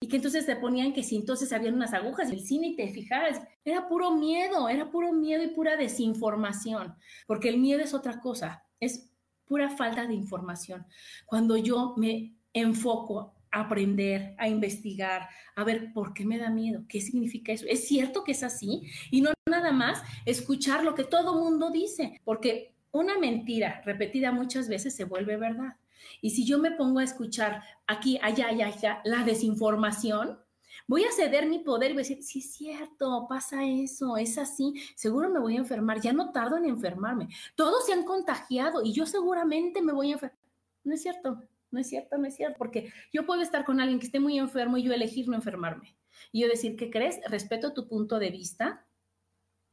[0.00, 2.76] Y que entonces te ponían que si entonces habían unas agujas en el cine y
[2.76, 6.94] te fijaras, era puro miedo, era puro miedo y pura desinformación,
[7.26, 9.10] porque el miedo es otra cosa, es
[9.46, 10.86] pura falta de información.
[11.24, 17.00] Cuando yo me enfoco aprender, a investigar, a ver por qué me da miedo, qué
[17.00, 17.66] significa eso.
[17.68, 18.82] ¿Es cierto que es así?
[19.10, 24.68] Y no nada más escuchar lo que todo mundo dice, porque una mentira repetida muchas
[24.68, 25.76] veces se vuelve verdad.
[26.20, 30.38] Y si yo me pongo a escuchar aquí, allá, allá, allá, la desinformación,
[30.86, 34.38] voy a ceder mi poder y voy a decir, sí es cierto, pasa eso, es
[34.38, 37.28] así, seguro me voy a enfermar, ya no tardo en enfermarme.
[37.54, 40.38] Todos se han contagiado y yo seguramente me voy a enfermar.
[40.84, 43.98] No es cierto, no es cierto, no es cierto, porque yo puedo estar con alguien
[43.98, 45.96] que esté muy enfermo y yo elegir no enfermarme.
[46.32, 47.20] Y yo decir, ¿qué crees?
[47.28, 48.86] Respeto tu punto de vista,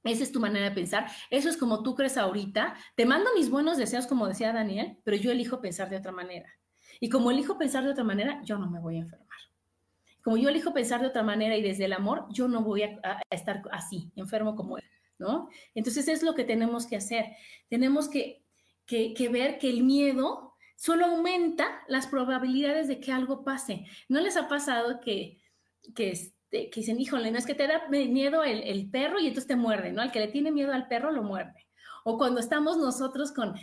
[0.03, 1.07] esa es tu manera de pensar.
[1.29, 2.75] Eso es como tú crees ahorita.
[2.95, 6.49] Te mando mis buenos deseos, como decía Daniel, pero yo elijo pensar de otra manera.
[6.99, 9.29] Y como elijo pensar de otra manera, yo no me voy a enfermar.
[10.21, 13.21] Como yo elijo pensar de otra manera y desde el amor, yo no voy a,
[13.29, 14.85] estar así, enfermo como él,
[15.19, 15.49] ¿no?
[15.75, 17.25] Entonces es lo que tenemos que hacer.
[17.69, 18.45] Tenemos que,
[18.85, 23.85] que ver que el miedo solo aumenta las probabilidades de que algo pase.
[24.09, 25.41] ¿No les ha pasado que,
[25.95, 29.47] que, este, que dicen, híjole, no es que te da miedo el, perro y entonces
[29.47, 30.01] te muerde, ¿no?
[30.01, 31.67] Al que le tiene miedo al perro lo muerde.
[32.03, 33.55] O cuando estamos nosotros con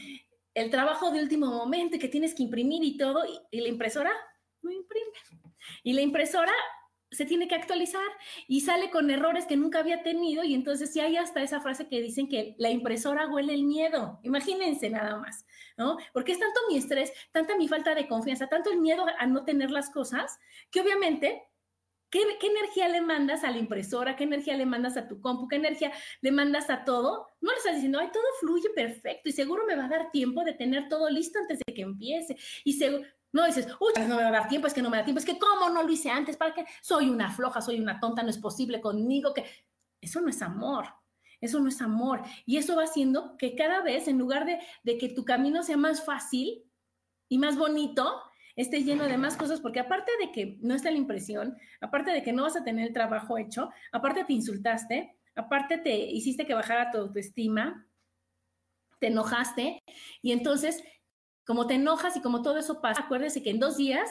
[0.55, 4.11] el trabajo de último momento que tienes que imprimir y todo, y, la impresora
[4.63, 5.13] no imprime.
[5.83, 6.53] Y la impresora
[7.11, 8.07] se tiene que actualizar
[8.47, 11.89] y sale con errores que nunca había tenido y entonces sí hay hasta esa frase
[11.89, 14.21] que dicen que la impresora huele el miedo.
[14.23, 15.45] Imagínense nada más,
[15.77, 15.97] ¿no?
[16.13, 19.45] Porque es tanto mi estrés, tanta mi falta de confianza, tanto el miedo a no
[19.45, 20.39] tener las cosas,
[20.71, 21.51] que obviamente
[22.11, 24.17] ¿Qué, energía le mandas a la impresora?
[24.17, 25.47] ¿Qué energía le mandas a tu compu?
[25.47, 27.29] ¿Qué energía le mandas a todo?
[27.41, 30.43] No le estás diciendo, ay, todo fluye perfecto y seguro me va a dar tiempo
[30.43, 32.37] de tener todo listo antes de que empiece.
[32.65, 34.97] Y seguro, no dices, uy, no me va a dar tiempo, es que no me
[34.97, 37.81] da tiempo, es que cómo no lo hice antes, para qué soy una floja, soy
[37.81, 39.45] una tonta, no es posible conmigo, que
[40.01, 40.87] eso no es amor.
[41.41, 42.23] Eso no es amor.
[42.45, 45.79] Y eso va haciendo que cada vez, en lugar de, de que tu camino sea
[45.79, 46.65] más fácil
[47.29, 48.23] y más bonito,
[48.57, 52.23] esté lleno de más cosas, porque aparte de que no está la impresión, aparte de
[52.23, 56.55] que no vas a tener el trabajo hecho, aparte te insultaste, aparte te hiciste que
[56.55, 57.87] bajara tu autoestima,
[58.99, 59.83] te enojaste,
[60.21, 60.85] y entonces,
[61.47, 64.11] como te enojas y como todo eso pasa, acuérdese que en dos días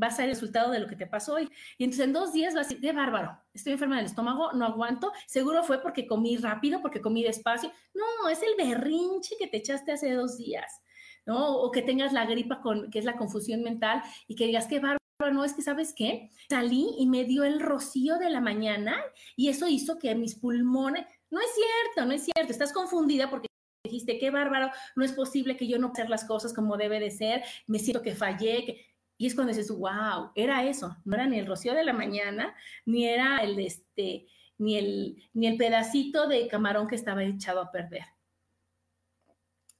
[0.00, 1.50] va a ser el resultado de lo que te pasó hoy.
[1.78, 4.64] Y entonces en dos días vas a decir, qué bárbaro, estoy enferma del estómago, no
[4.64, 7.70] aguanto, seguro fue porque comí rápido, porque comí despacio.
[7.94, 10.80] No, es el berrinche que te echaste hace dos días.
[11.24, 11.56] ¿no?
[11.56, 14.80] O que tengas la gripa, con, que es la confusión mental, y que digas, qué
[14.80, 14.98] bárbaro,
[15.32, 16.30] no, es que, ¿sabes qué?
[16.48, 18.96] Salí y me dio el rocío de la mañana
[19.36, 23.46] y eso hizo que mis pulmones, no es cierto, no es cierto, estás confundida porque
[23.92, 27.10] dijiste, qué bárbaro, no es posible que yo no hacer las cosas como debe de
[27.10, 28.86] ser, me siento que fallé,
[29.18, 32.56] y es cuando dices, wow, era eso, no era ni el rocío de la mañana,
[32.86, 34.26] ni era el, este,
[34.58, 38.02] ni el, ni el pedacito de camarón que estaba echado a perder.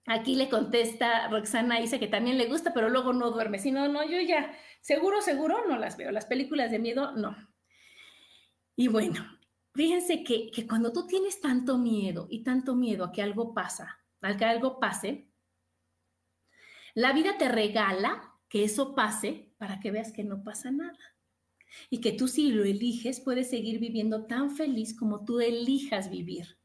[0.06, 3.58] Aquí le contesta Roxana, dice que también le gusta, pero luego no duerme.
[3.58, 6.10] Si no, no, yo ya, seguro, seguro no las veo.
[6.10, 7.36] Las películas de miedo, no.
[8.74, 9.24] Y bueno,
[9.74, 14.01] fíjense que, que cuando tú tienes tanto miedo y tanto miedo a que algo pasa,
[14.30, 15.28] a que algo pase,
[16.94, 20.98] la vida te regala que eso pase para que veas que no pasa nada.
[21.88, 26.58] Y que tú si lo eliges puedes seguir viviendo tan feliz como tú elijas vivir.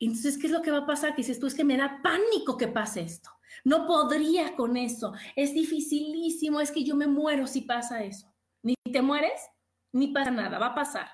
[0.00, 1.14] Entonces, ¿qué es lo que va a pasar?
[1.14, 3.30] Que dices tú, es que me da pánico que pase esto.
[3.64, 5.12] No podría con eso.
[5.36, 8.34] Es dificilísimo, es que yo me muero si pasa eso.
[8.62, 9.40] Ni te mueres,
[9.92, 11.08] ni pasa nada, va a pasar.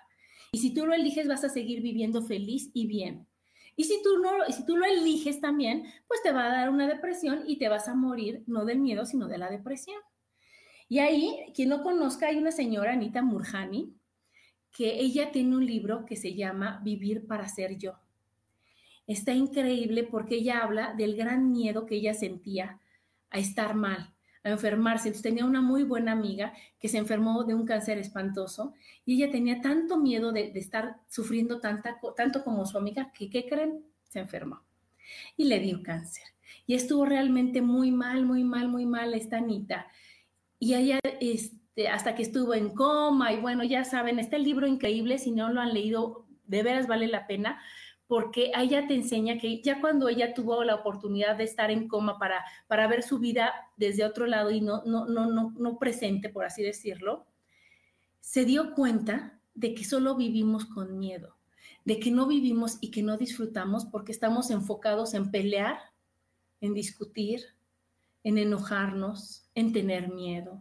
[0.53, 3.29] Y si tú lo eliges, vas a seguir viviendo feliz y bien.
[3.77, 6.87] Y si tú no, si tú lo eliges también, pues te va a dar una
[6.87, 10.01] depresión y te vas a morir no del miedo, sino de la depresión.
[10.89, 13.95] Y ahí, quien no conozca, hay una señora, Anita Murjani,
[14.73, 17.95] que ella tiene un libro que se llama Vivir para ser yo
[19.13, 22.81] está increíble porque ella habla del gran miedo que ella sentía
[23.31, 25.09] a estar mal, a enfermarse.
[25.09, 28.75] Entonces tenía una muy buena amiga que se enfermó de un cáncer espantoso
[29.05, 33.49] y ella tenía tanto miedo de, estar sufriendo tanta, tanto como su amiga que, ¿qué
[33.49, 33.85] creen?
[34.09, 34.63] Se enfermó
[35.37, 36.25] y le dio cáncer.
[36.67, 39.87] Y estuvo realmente muy mal, muy mal, muy mal esta Anita.
[40.59, 44.67] Y ella, este, hasta que estuvo en coma, y bueno, ya saben, está el libro
[44.67, 47.61] increíble, si no lo han leído, de veras vale la pena,
[48.11, 52.19] porque ella te enseña que ya cuando ella tuvo la oportunidad de estar en coma
[52.19, 56.29] para, para ver su vida desde otro lado y no, no, no, no, no presente,
[56.29, 57.25] por así decirlo,
[58.19, 61.37] se dio cuenta de que solo vivimos con miedo,
[61.85, 65.79] de que no vivimos y que no disfrutamos porque estamos enfocados en pelear,
[66.61, 67.43] en discutir,
[68.25, 70.61] en enojarnos, en tener miedo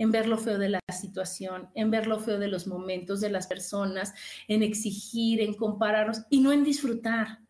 [0.00, 3.28] en ver lo feo de la situación, en ver lo feo de los momentos de
[3.28, 4.14] las personas,
[4.48, 7.40] en exigir, en compararnos y no en disfrutar.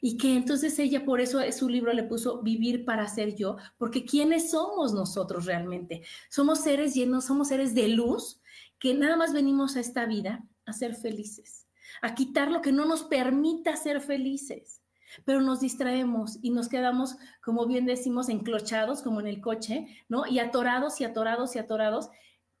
[0.00, 4.04] y que entonces ella por eso su libro le puso Vivir para ser yo, porque
[4.04, 6.02] ¿quiénes somos nosotros realmente?
[6.30, 8.40] Somos seres llenos, somos seres de luz
[8.78, 11.66] que nada más venimos a esta vida a ser felices,
[12.00, 14.81] a quitar lo que no nos permita ser felices.
[15.24, 20.26] Pero nos distraemos y nos quedamos, como bien decimos, enclochados, como en el coche, ¿no?
[20.26, 22.10] Y atorados y atorados y atorados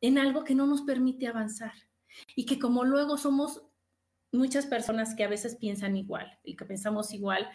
[0.00, 1.72] en algo que no nos permite avanzar.
[2.36, 3.62] Y que como luego somos
[4.32, 7.48] muchas personas que a veces piensan igual y que pensamos igual,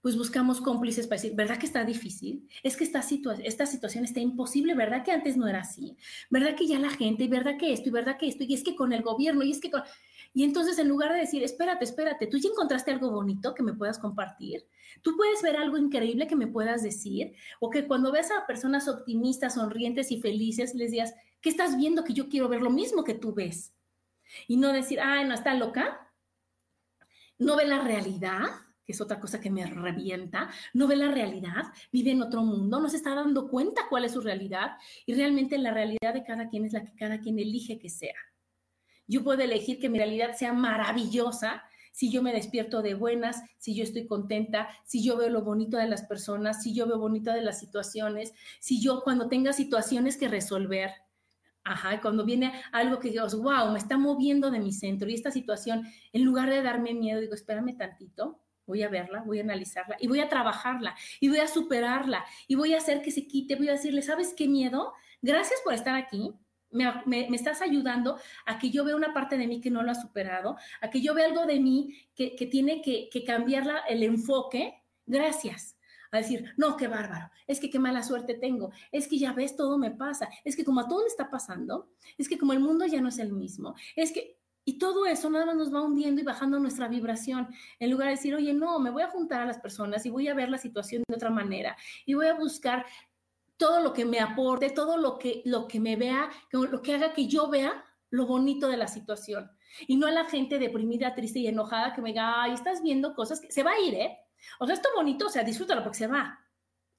[0.00, 2.48] pues buscamos cómplices para decir, ¿verdad que está difícil?
[2.62, 3.02] Es que esta,
[3.44, 5.96] esta situación está imposible, ¿verdad que antes no era así?
[6.30, 8.64] ¿Verdad que ya la gente, y verdad que esto, y verdad que esto, y es
[8.64, 9.82] que con el gobierno, y es que con...
[10.32, 13.74] Y entonces en lugar de decir, espérate, espérate, tú ya encontraste algo bonito que me
[13.74, 14.66] puedas compartir,
[15.02, 18.86] tú puedes ver algo increíble que me puedas decir, o que cuando ves a personas
[18.88, 23.02] optimistas, sonrientes y felices, les digas, ¿qué estás viendo que yo quiero ver lo mismo
[23.02, 23.74] que tú ves?
[24.46, 26.12] Y no decir, ay, no, está loca,
[27.38, 28.44] no ve la realidad,
[28.84, 32.78] que es otra cosa que me revienta, no ve la realidad, vive en otro mundo,
[32.80, 36.48] no se está dando cuenta cuál es su realidad y realmente la realidad de cada
[36.48, 38.14] quien es la que cada quien elige que sea.
[39.10, 43.74] Yo puedo elegir que mi realidad sea maravillosa si yo me despierto de buenas, si
[43.74, 47.32] yo estoy contenta, si yo veo lo bonito de las personas, si yo veo bonito
[47.32, 50.92] de las situaciones, si yo cuando tenga situaciones que resolver,
[51.62, 55.30] Ajá, cuando viene algo que digo, wow, me está moviendo de mi centro y esta
[55.30, 59.96] situación, en lugar de darme miedo, digo, espérame tantito, voy a verla, voy a analizarla
[60.00, 63.56] y voy a trabajarla y voy a superarla y voy a hacer que se quite,
[63.56, 64.94] voy a decirle, ¿sabes qué miedo?
[65.20, 66.32] Gracias por estar aquí.
[66.70, 69.94] Me, estás ayudando a que yo vea una parte de mí que no lo ha
[69.94, 74.82] superado, a que yo vea algo de mí que, tiene que, que cambiar el enfoque.
[75.06, 75.76] Gracias
[76.10, 79.56] a decir, no, qué bárbaro, es que qué mala suerte tengo, es que ya ves,
[79.56, 82.60] todo me pasa, es que como a todo le está pasando, es que como el
[82.60, 85.82] mundo ya no es el mismo, es que, y todo eso nada más nos va
[85.82, 89.40] hundiendo y bajando nuestra vibración, en lugar de decir, oye, no, me voy a juntar
[89.40, 92.34] a las personas y voy a ver la situación de otra manera y voy a
[92.34, 92.84] buscar
[93.60, 97.12] todo lo que me aporte, todo lo que, lo que me vea, lo que haga
[97.12, 99.50] que yo vea lo bonito de la situación.
[99.86, 103.14] Y no a la gente deprimida, triste y enojada que me diga, ay, estás viendo
[103.14, 104.18] cosas que se va a ir, ¿eh?
[104.58, 106.40] O sea, esto bonito, o sea, disfrútalo porque se va.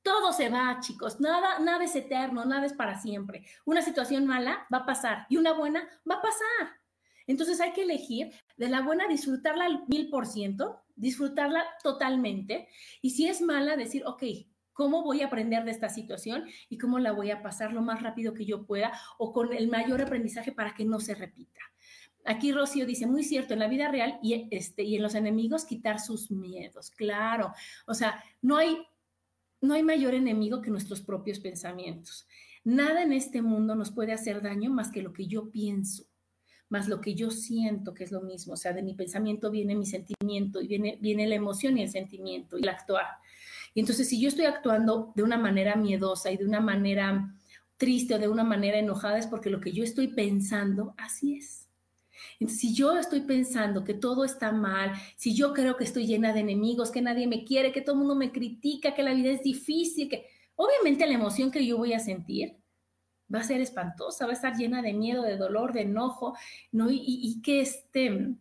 [0.03, 1.19] Todo se va, chicos.
[1.19, 3.43] Nada, nada es eterno, nada es para siempre.
[3.65, 6.79] Una situación mala va a pasar y una buena va a pasar.
[7.25, 12.67] Entonces hay que elegir de la buena disfrutarla al mil por ciento, disfrutarla totalmente.
[13.01, 14.23] Y si es mala, decir, ok,
[14.73, 18.01] ¿cómo voy a aprender de esta situación y cómo la voy a pasar lo más
[18.01, 21.61] rápido que yo pueda o con el mayor aprendizaje para que no se repita?
[22.25, 25.65] Aquí Rocío dice, muy cierto, en la vida real y, este, y en los enemigos
[25.65, 27.53] quitar sus miedos, claro.
[27.87, 28.77] O sea, no hay,
[29.59, 32.27] no hay mayor enemigo que nuestros propios pensamientos.
[32.63, 36.05] Nada en este mundo nos puede hacer daño más que lo que yo pienso,
[36.69, 38.53] más lo que yo siento, que es lo mismo.
[38.53, 41.89] O sea, de mi pensamiento viene mi sentimiento y viene, viene la emoción y el
[41.89, 43.07] sentimiento y el actuar.
[43.73, 47.33] Y entonces, si yo estoy actuando de una manera miedosa y de una manera
[47.77, 51.61] triste o de una manera enojada, es porque lo que yo estoy pensando, así es
[52.47, 56.41] si yo estoy pensando que todo está mal, si yo creo que estoy llena de
[56.41, 59.43] enemigos, que nadie me quiere, que todo el mundo me critica, que la vida es
[59.43, 62.57] difícil, que obviamente la emoción que yo voy a sentir
[63.33, 66.35] va a ser espantosa, va a estar llena de miedo, de dolor, de enojo,
[66.71, 66.87] ¿no?
[66.89, 68.35] Y, que este,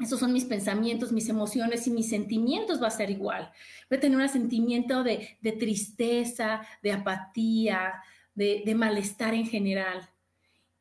[0.00, 3.50] esos son mis pensamientos, mis emociones y mis sentimientos va a ser igual.
[3.88, 7.94] Voy a tener un sentimiento de, tristeza, de apatía,
[8.34, 10.10] de malestar en general.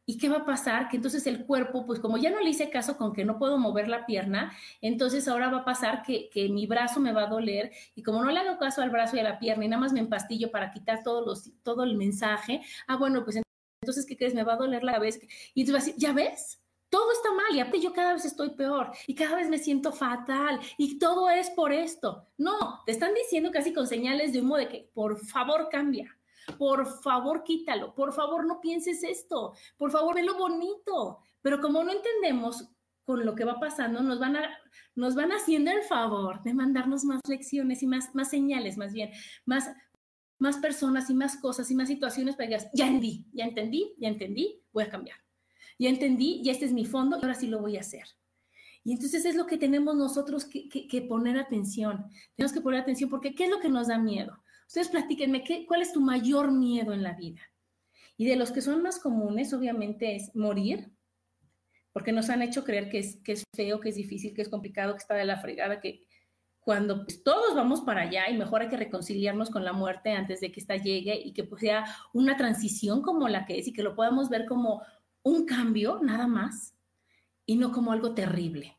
[0.10, 0.90] ¿Y qué va a pasar?
[0.90, 3.60] Que entonces el cuerpo, pues como ya no le hice caso con que no puedo
[3.60, 4.52] mover la pierna,
[4.82, 8.32] entonces ahora va a pasar que, mi brazo me va a doler y como no
[8.32, 10.72] le hago caso al brazo y a la pierna y nada más me empastillo para
[10.72, 13.40] quitar todos los, todo el mensaje, ah, bueno, pues
[13.82, 14.34] entonces, ¿qué crees?
[14.34, 15.20] Me va a doler la cabeza.
[15.54, 16.60] Y decir, ¿ya ves?
[16.90, 19.92] Todo está mal y aparte yo cada vez estoy peor y cada vez me siento
[19.92, 22.28] fatal y todo es por esto.
[22.38, 26.16] No, te están diciendo casi con señales de humo de que por favor cambia
[26.58, 31.20] por favor quítalo, por favor no pienses esto, por favor ve lo bonito.
[31.42, 32.70] Pero como no entendemos
[33.04, 34.50] con lo que va pasando, nos van, a,
[34.96, 39.12] nos van haciendo el favor de mandarnos más lecciones y más, más señales, más bien,
[39.46, 39.72] más,
[40.38, 43.96] más personas y más cosas y más situaciones para que digas, ya entendí, ya entendí,
[43.98, 45.18] ya entendí, voy a cambiar.
[45.78, 48.06] Ya entendí, ya este es mi fondo y ahora sí lo voy a hacer.
[48.84, 52.06] Y entonces es lo que tenemos nosotros que, que poner atención.
[52.36, 54.42] Tenemos que poner atención porque ¿qué es lo que nos da miedo?
[54.68, 57.42] Ustedes platíquenme, ¿qué, ¿cuál es tu mayor miedo en la vida?
[58.18, 60.92] Y de los que son más comunes, obviamente, es morir,
[61.92, 64.50] porque nos han hecho creer que es, que es feo, que es difícil, que es
[64.50, 66.06] complicado, que está de la fregada, que
[66.60, 70.40] cuando pues, todos vamos para allá y mejor hay que reconciliarnos con la muerte antes
[70.40, 73.74] de que esta llegue y que pues, sea una transición como la que es y
[73.74, 74.84] que lo podamos ver como
[75.24, 76.76] un cambio nada más
[77.46, 78.78] y no como algo terrible.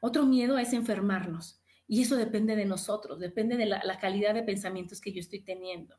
[0.00, 5.00] Otro miedo es enfermarnos Y eso depende de nosotros, depende de la, calidad de pensamientos
[5.00, 5.94] que yo estoy teniendo.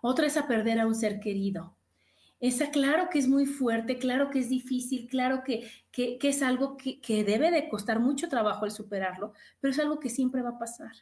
[0.00, 1.76] Otra es a perder a un ser querido.
[2.40, 6.76] Esa, claro que es muy fuerte, claro que es difícil, claro que, que, es algo
[6.76, 10.50] que, que, debe de costar mucho trabajo el superarlo, pero es algo que siempre va
[10.50, 10.92] a pasar.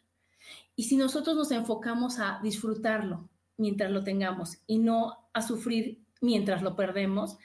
[0.74, 6.62] Y si nosotros nos enfocamos a disfrutarlo mientras lo tengamos y no a sufrir mientras
[6.62, 7.36] lo perdemos,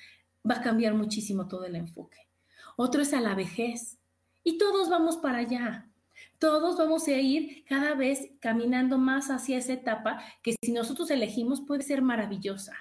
[0.50, 2.28] va a cambiar muchísimo todo el enfoque.
[2.76, 3.98] Otro es a la vejez.
[4.44, 5.92] Y todos vamos para allá.
[6.39, 11.62] Todos vamos a ir cada vez caminando más hacia esa etapa que si nosotros elegimos
[11.62, 12.74] puede ser maravillosa.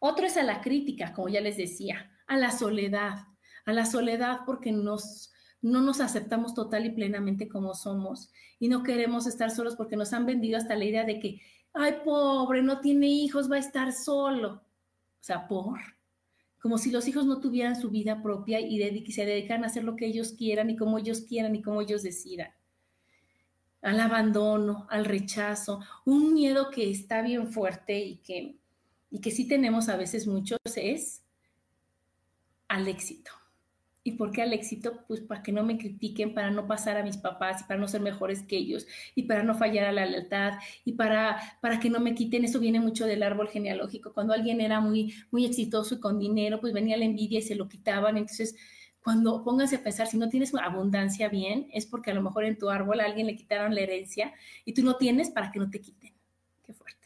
[0.00, 3.26] Otro es a la crítica, como ya les decía, a la soledad,
[3.64, 8.82] a la soledad porque nos, no nos aceptamos total y plenamente como somos y no
[8.82, 11.40] queremos estar solos porque nos han vendido hasta la idea de que,
[11.72, 14.62] ay, pobre, no tiene hijos, va a estar solo.
[15.22, 15.78] O sea, por,
[16.60, 19.94] como si los hijos no tuvieran su vida propia y se dedican a hacer lo
[19.94, 22.50] que ellos quieran y como ellos quieran y como ellos decidan.
[23.82, 28.56] Al abandono, al rechazo, un miedo que está bien fuerte y que,
[29.12, 31.22] y que sí tenemos a veces muchos es
[32.66, 33.30] al éxito.
[34.04, 35.04] ¿Y por qué al éxito?
[35.06, 37.86] Pues para que no me critiquen, para no pasar a mis papás y para no
[37.86, 41.88] ser mejores que ellos y para no fallar a la lealtad y para, para que
[41.88, 42.44] no me quiten.
[42.44, 44.12] Eso viene mucho del árbol genealógico.
[44.12, 47.54] Cuando alguien era muy, muy exitoso y con dinero, pues venía la envidia y se
[47.54, 48.16] lo quitaban.
[48.16, 48.56] Entonces,
[49.02, 52.58] cuando pónganse a pensar, si no tienes abundancia bien, es porque a lo mejor en
[52.58, 54.32] tu árbol a alguien le quitaron la herencia
[54.64, 56.12] y tú no tienes para que no te quiten.
[56.62, 57.01] Qué fuerte.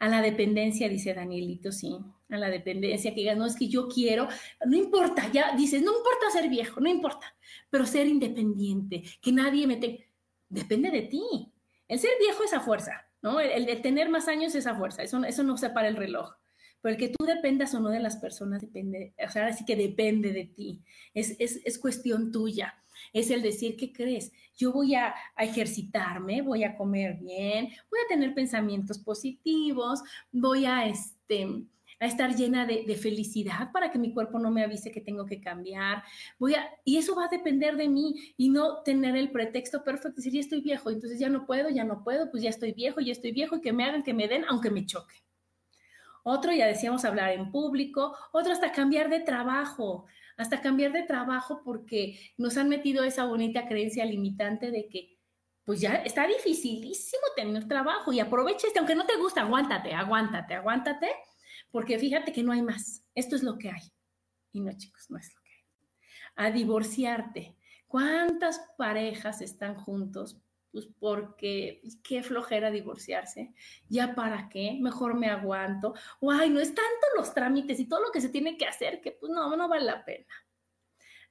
[0.00, 1.96] A la dependencia, dice Danielito, sí
[2.34, 4.28] a la dependencia, que digas, no, es que yo quiero,
[4.64, 7.34] no importa, ya dices, no importa ser viejo, no importa,
[7.68, 10.06] pero ser independiente, que nadie me te...
[10.48, 11.20] Depende de ti.
[11.86, 13.38] El ser viejo es a fuerza, ¿no?
[13.38, 16.34] El, tener más años es a fuerza, eso, eso no separa el reloj.
[16.80, 19.76] Pero el que tú dependas o no de las personas depende, o sea, así que
[19.76, 20.82] depende de ti,
[21.14, 22.74] es, es, es cuestión tuya
[23.12, 24.32] es el decir, ¿qué crees?
[24.56, 30.86] Yo voy a, ejercitarme, voy a comer bien, voy a tener pensamientos positivos, voy a,
[30.86, 31.46] este,
[31.98, 35.40] a estar llena de, felicidad para que mi cuerpo no me avise que tengo que
[35.40, 36.02] cambiar.
[36.38, 40.16] Voy a, y eso va a depender de mí y no tener el pretexto perfecto,
[40.16, 43.00] decir, ya estoy viejo, entonces ya no puedo, ya no puedo, pues ya estoy viejo,
[43.00, 45.14] ya estoy viejo y que me hagan, que me den, aunque me choque.
[46.22, 48.14] Otro, ya decíamos, hablar en público.
[48.32, 50.06] Otro, hasta cambiar de trabajo.
[50.40, 55.18] Hasta cambiar de trabajo porque nos han metido esa bonita creencia limitante de que,
[55.64, 60.54] pues ya está dificilísimo tener trabajo y aprovecha este, aunque no te gusta, aguántate, aguántate,
[60.54, 61.08] aguántate
[61.70, 63.04] porque fíjate que no hay más.
[63.14, 63.82] Esto es lo que hay.
[64.52, 66.48] Y no, chicos, no es lo que hay.
[66.48, 67.56] A divorciarte.
[67.86, 70.40] ¿Cuántas parejas están juntos?
[70.72, 73.52] Pues porque pues, qué flojera divorciarse.
[73.88, 74.78] ¿Ya para qué?
[74.80, 75.94] Mejor me aguanto.
[76.20, 79.00] O ay, no es tanto los trámites y todo lo que se tiene que hacer
[79.00, 80.26] que pues no, no vale la pena.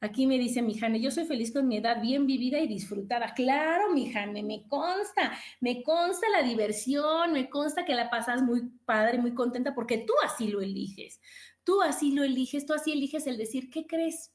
[0.02, 3.34] Aquí me dice mi Jane, yo soy feliz con mi edad bien vivida y disfrutada.
[3.34, 8.62] Claro, mi Jane, me consta, me consta la diversión, me consta que la pasas muy
[8.86, 11.20] padre, muy contenta, porque tú así lo eliges.
[11.66, 14.32] Tú así lo eliges, tú así eliges el decir, ¿qué crees?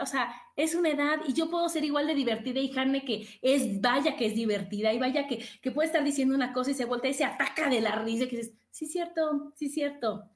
[0.00, 3.28] O sea, es una edad y yo puedo ser igual de divertida y Jane que
[3.42, 6.74] es, vaya que es divertida y vaya que, que puede estar diciendo una cosa y
[6.74, 10.30] se voltea y se ataca de la risa que dices, sí, cierto, sí, cierto.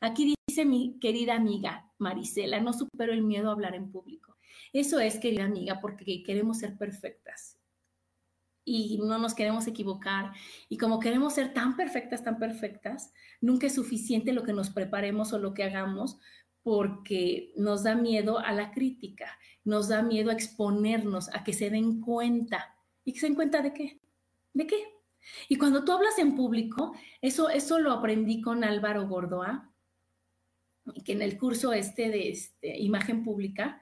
[0.00, 4.36] Aquí dice mi querida amiga Marisela, no supero el miedo a hablar en público.
[4.72, 7.60] Eso es, querida amiga, porque queremos ser perfectas
[8.64, 10.32] y no nos queremos equivocar.
[10.68, 15.32] Y como queremos ser tan perfectas, tan perfectas, nunca es suficiente lo que nos preparemos
[15.32, 16.18] o lo que hagamos
[16.62, 21.70] porque nos da miedo a la crítica, nos da miedo a exponernos, a que se
[21.70, 22.76] den cuenta.
[23.04, 24.00] ¿Y que se den cuenta de qué?
[24.52, 25.00] ¿De qué?
[25.48, 29.72] Y cuando tú hablas en público, eso, eso lo aprendí con Álvaro Gordoa,
[31.04, 33.80] que en el curso este de este, imagen pública,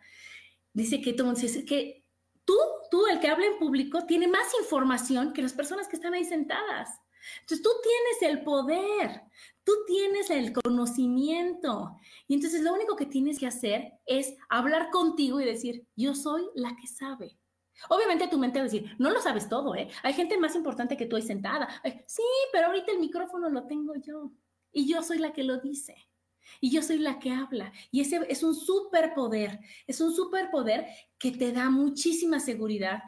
[0.73, 2.05] dice que entonces que
[2.45, 2.57] tú,
[2.91, 6.25] tú, el que habla en público, tiene más información que las personas que están ahí
[6.25, 7.01] sentadas.
[7.41, 9.23] Entonces tú tienes el poder,
[9.69, 11.95] tú tienes el conocimiento.
[12.27, 16.49] Y entonces lo único que tienes que hacer es hablar contigo y decir, yo soy
[16.55, 17.37] la que sabe.
[17.91, 19.91] Obviamente tu mente va a decir, no lo sabes todo, ¿eh?
[20.03, 21.69] Hay gente más importante que tú ahí sentada.
[22.07, 24.33] sí, pero ahorita el micrófono lo tengo yo.
[24.73, 25.95] Y yo soy la que lo dice
[26.63, 27.71] y yo soy la que habla.
[27.91, 30.87] Y ese es un superpoder, es un superpoder
[31.19, 33.03] que te da muchísima seguridad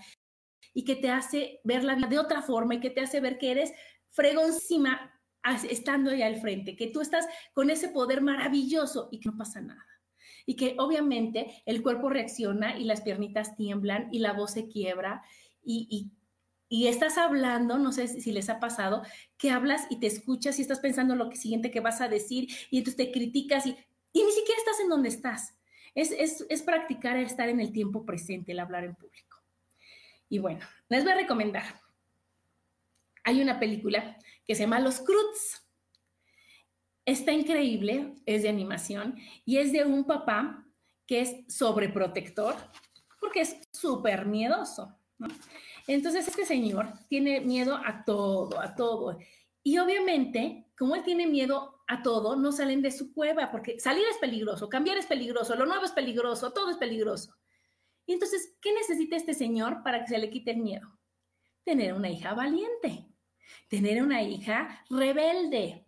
[0.74, 3.38] y que te hace ver la vida de otra forma y que te hace ver
[3.38, 3.72] que eres
[4.10, 5.10] fregoncísima
[5.68, 9.60] estando ahí al frente, que tú estás con ese poder maravilloso y que no pasa
[9.60, 9.86] nada.
[10.46, 15.22] Y que obviamente el cuerpo reacciona y las piernitas tiemblan y la voz se quiebra
[15.62, 16.10] y, y
[16.72, 19.02] y estás hablando, no sé si les ha pasado,
[19.36, 22.78] que hablas y te escuchas y estás pensando lo siguiente que vas a decir y
[22.78, 23.76] entonces te criticas y,
[24.12, 25.58] y ni siquiera estás en donde estás.
[25.96, 29.36] Es, es, es practicar estar en el tiempo presente, el hablar en público.
[30.28, 31.64] Y bueno, les voy a recomendar.
[33.24, 35.66] Hay una película que se llama Los Cruz.
[37.04, 40.66] Está increíble, es de animación y es de un papá
[41.06, 42.54] que es sobreprotector
[43.20, 44.96] porque es súper miedoso.
[45.86, 49.18] Entonces este señor tiene miedo a todo, a todo.
[49.62, 54.04] Y obviamente, como él tiene miedo a todo, no salen de su cueva, porque salir
[54.10, 57.36] es peligroso, cambiar es peligroso, lo nuevo es peligroso, todo es peligroso.
[58.06, 60.88] Y entonces, ¿qué necesita este señor para que se le quite el miedo?
[61.64, 63.06] Tener una hija valiente,
[63.68, 65.86] tener una hija rebelde.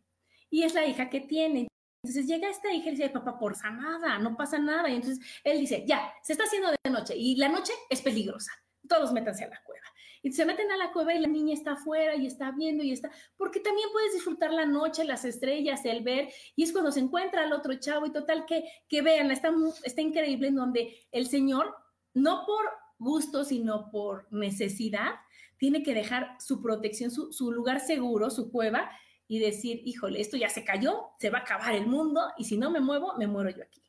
[0.50, 1.68] Y es la hija que tiene.
[2.02, 4.88] Entonces llega esta hija y dice, papá, por nada, no pasa nada.
[4.88, 8.50] Y entonces él dice, ya, se está haciendo de noche y la noche es peligrosa.
[8.88, 9.86] Todos métanse a la cueva.
[10.22, 12.92] Y se meten a la cueva y la niña está afuera y está viendo y
[12.92, 17.00] está, porque también puedes disfrutar la noche, las estrellas, el ver, y es cuando se
[17.00, 19.52] encuentra al otro chavo y total que, que vean, está,
[19.82, 21.74] está increíble en donde el Señor
[22.14, 25.14] no por gusto, sino por necesidad,
[25.62, 28.90] tiene que dejar su protección, su, lugar seguro, su cueva,
[29.28, 32.56] y decir, híjole, esto ya se cayó, se va a acabar el mundo, y si
[32.56, 33.80] no me muevo, me muero yo aquí.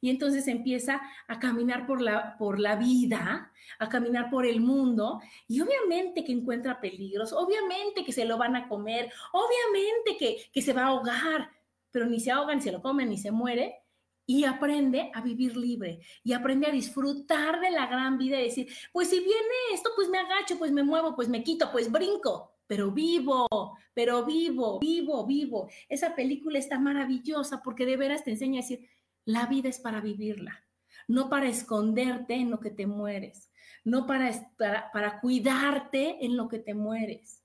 [0.00, 5.20] Y entonces empieza a caminar por la, por la vida, a caminar por el mundo,
[5.46, 10.62] y obviamente que encuentra peligros, obviamente que se lo van a comer, obviamente que, que
[10.62, 11.50] se va a ahogar,
[11.90, 13.82] pero ni se ahoga, ni se lo comen, ni se muere,
[14.28, 18.68] y aprende a vivir libre y aprende a disfrutar de la gran vida y decir,
[18.92, 22.58] pues si viene esto, pues me agacho, pues me muevo, pues me quito, pues brinco,
[22.66, 23.48] pero vivo,
[23.94, 25.70] pero vivo, vivo, vivo.
[25.88, 28.86] Esa película está maravillosa porque de veras te enseña a decir,
[29.24, 30.62] la vida es para vivirla,
[31.06, 33.50] no para esconderte en lo que te mueres,
[33.82, 37.42] no para, para, para cuidarte en lo que te mueres.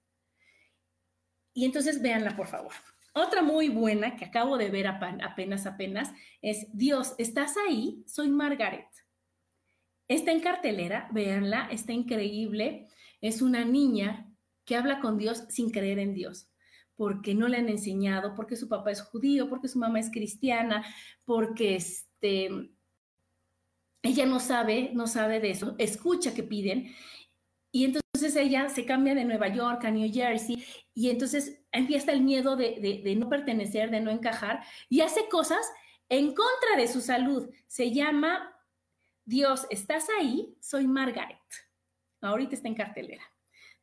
[1.53, 2.73] Y entonces véanla, por favor.
[3.15, 6.11] Otra muy buena que acabo de ver apenas, apenas,
[6.41, 8.03] es Dios, ¿estás ahí?
[8.07, 8.87] Soy Margaret.
[10.07, 12.87] Está en cartelera, véanla, está increíble.
[13.21, 14.33] Es una niña
[14.65, 16.49] que habla con Dios sin creer en Dios,
[16.95, 20.83] porque no le han enseñado, porque su papá es judío, porque su mamá es cristiana,
[21.23, 22.49] porque este,
[24.01, 26.91] ella no sabe, no sabe de eso, escucha que piden.
[27.71, 30.63] Y entonces ella se cambia de Nueva York a New Jersey
[30.93, 35.65] y entonces empieza el miedo de, no pertenecer, de no encajar, y hace cosas
[36.09, 37.49] en contra de su salud.
[37.67, 38.55] Se llama
[39.25, 40.55] Dios, ¿estás ahí?
[40.61, 41.37] Soy Margaret.
[42.21, 43.23] Ahorita está en cartelera.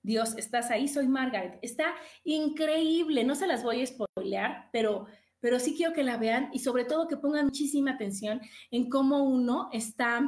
[0.02, 0.88] Dios, ¿estás ahí?
[0.88, 1.58] Soy Margaret.
[1.62, 5.06] Está increíble, no se las voy a spoilear, pero,
[5.40, 9.24] pero sí quiero que la vean y sobre todo que pongan muchísima atención en cómo
[9.24, 10.26] uno está,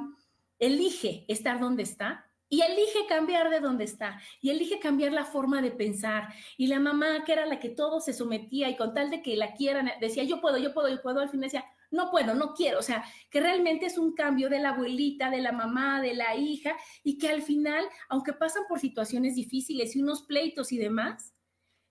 [0.59, 5.63] elige estar donde está y elige cambiar de donde está, y elige cambiar la forma
[5.63, 6.29] de pensar.
[6.59, 9.39] Y la mamá, que era la que todo se sometía y con tal de que
[9.39, 12.53] la quieran, decía, yo puedo, yo puedo, yo puedo, al final decía, no puedo, no
[12.53, 12.79] quiero.
[12.79, 16.37] O sea, que realmente es un cambio de la abuelita, de la mamá, de la
[16.37, 21.35] hija, y que al final, aunque pasan por situaciones difíciles y unos pleitos y demás,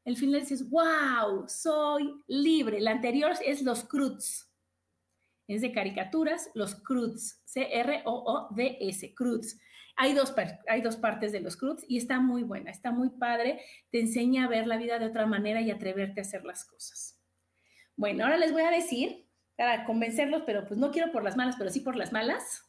[0.06, 2.82] al final dices, wow, soy libre.
[2.82, 4.48] La anterior es los Cruz.
[5.48, 9.58] Es de caricaturas, los Cruz, C-R-O-O-D-S, Cruz.
[9.98, 10.34] Hay dos,
[10.68, 13.62] hay dos partes de los Cruz y está muy buena, está muy padre,
[13.92, 17.20] te enseña a ver la vida de otra manera y atreverte a hacer las cosas.
[17.96, 21.56] Bueno, ahora les voy a decir, para convencerlos, pero pues no quiero por las malas,
[21.58, 22.64] pero sí por las malas.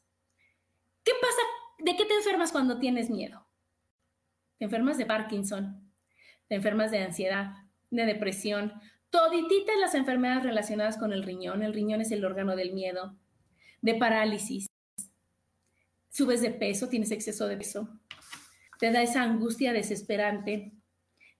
[1.04, 1.42] ¿Qué pasa?
[1.78, 3.46] ¿De qué te enfermas cuando tienes miedo?
[4.58, 5.92] Te enfermas de Parkinson,
[6.48, 7.54] te enfermas de ansiedad,
[7.90, 8.72] de depresión,
[9.10, 11.62] todititas las enfermedades relacionadas con el riñón.
[11.62, 13.16] El riñón es el órgano del miedo,
[13.80, 14.66] de parálisis,
[16.12, 17.88] subes de peso, tienes exceso de peso,
[18.78, 20.72] te da esa angustia desesperante,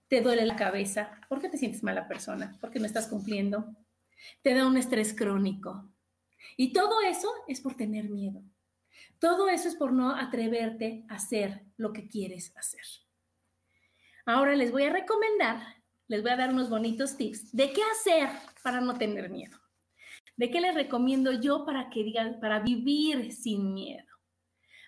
[0.07, 2.57] te duele la cabeza, ¿por qué te sientes mala persona?
[2.59, 3.75] Porque no estás cumpliendo,
[4.41, 5.89] te da un estrés crónico.
[6.57, 8.41] Y todo eso es por tener miedo.
[9.19, 12.81] Todo eso es por no atreverte a hacer lo que quieres hacer.
[14.25, 15.61] Ahora les voy a recomendar,
[16.07, 18.29] les voy a dar unos bonitos tips de qué hacer
[18.63, 19.57] para no tener miedo.
[20.35, 24.12] ¿De qué les recomiendo yo para que digan, para vivir sin miedo?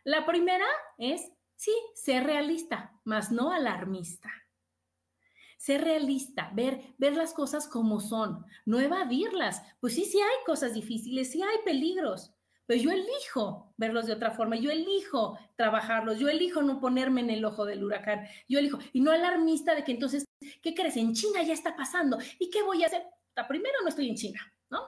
[0.06, 0.68] La primera
[1.00, 4.32] es, sí, ser realista, más no alarmista.
[5.58, 9.64] Ser realista, ver, ver las cosas como son, no evadirlas.
[9.80, 12.36] Pues sí, sí hay cosas difíciles, sí hay peligros,
[12.68, 17.32] pero yo elijo verlos de otra forma, yo elijo trabajarlos, yo elijo no ponerme en
[17.32, 20.26] el ojo del huracán, yo elijo, y no alarmista de que entonces,
[20.62, 20.98] ¿qué crees?
[20.98, 23.04] En China ya está pasando, ¿y qué voy a hacer?
[23.48, 24.88] Primero, no estoy en China, ¿no?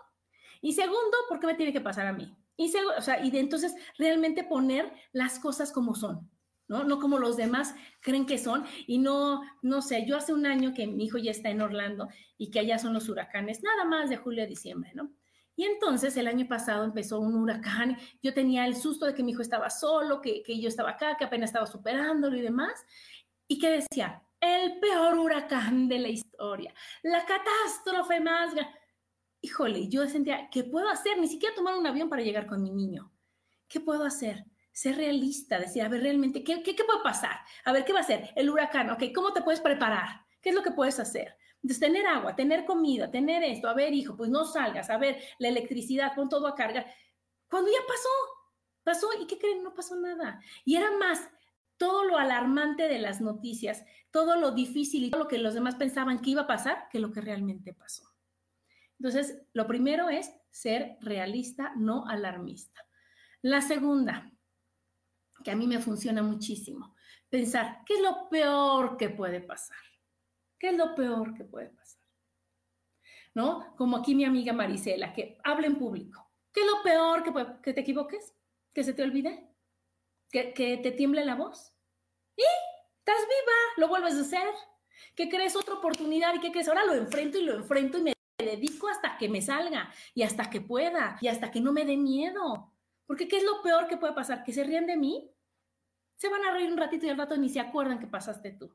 [0.62, 2.32] Y segundo, ¿por qué me tiene que pasar a mí?
[2.58, 6.30] Y, de entonces realmente poner las cosas como son,
[6.68, 6.84] ¿no?
[6.84, 8.66] No como los demás creen que son.
[8.88, 12.10] Y no, no sé, yo hace un año que mi hijo ya está en Orlando
[12.38, 15.12] y que allá son los huracanes, nada más de julio a diciembre, ¿no?
[15.56, 17.98] Y entonces el año pasado empezó un huracán.
[18.22, 21.18] Yo tenía el susto de que mi hijo estaba solo, que, que yo estaba acá,
[21.18, 22.86] que apenas estaba superándolo y demás.
[23.48, 28.77] Y que decía, el peor huracán de la historia, la catástrofe más grande.
[29.48, 31.18] Híjole, yo sentía, ¿qué puedo hacer?
[31.20, 33.14] Ni siquiera tomar un avión para llegar con mi niño.
[33.70, 34.44] ¿Qué puedo hacer?
[34.74, 37.40] Ser realista, decir, a ver, realmente, ¿qué, qué, qué puede pasar?
[37.64, 38.30] A ver, ¿qué va a ser?
[38.36, 40.26] El huracán, ok, ¿cómo te puedes preparar?
[40.42, 41.38] ¿Qué es lo que puedes hacer?
[41.64, 45.18] Entonces, tener agua, tener comida, tener esto, a ver, hijo, pues no salgas, a ver,
[45.40, 46.86] la electricidad, pon todo a cargar.
[47.50, 48.10] Cuando ya pasó,
[48.84, 49.64] pasó, ¿y qué creen?
[49.64, 50.42] No pasó nada.
[50.66, 51.26] Y era más
[51.78, 55.76] todo lo alarmante de las noticias, todo lo difícil y todo lo que los demás
[55.76, 58.17] pensaban que iba a pasar, que lo que realmente pasó.
[59.00, 62.82] Entonces, lo primero es ser realista, no alarmista.
[63.42, 64.32] La segunda,
[65.44, 66.96] que a mí me funciona muchísimo,
[67.30, 69.78] pensar, ¿qué es lo peor que puede pasar?
[70.60, 72.02] ¿Qué es lo peor que puede pasar?
[73.36, 73.76] ¿No?
[73.76, 76.32] Como aquí mi amiga Marisela, que habla en público.
[76.52, 78.34] ¿Qué es lo peor que puede, que te equivoques?
[78.74, 79.48] ¿Que se te olvide?
[80.32, 81.72] ¿Que, te tiemble la voz?
[82.36, 82.44] Y
[82.98, 84.48] estás viva, lo vuelves a hacer.
[85.16, 86.68] ¿Que crees otra oportunidad y que crees?
[86.68, 90.50] Ahora lo enfrento y lo enfrento y me dedico hasta que me salga y hasta
[90.50, 92.72] que pueda y hasta que no me dé miedo.
[93.06, 94.44] Porque ¿qué es lo peor que puede pasar?
[94.44, 95.32] ¿Que se ríen de mí?
[96.16, 98.74] Se van a reír un ratito y al rato ni se acuerdan que pasaste tú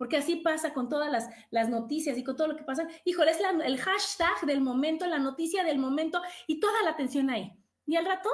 [0.00, 2.88] porque así pasa con todas las, las noticias y con todo lo que pasa.
[3.04, 7.52] Híjole, es el hashtag del momento, la noticia del momento y toda la atención ahí.
[7.84, 8.30] Y al rato,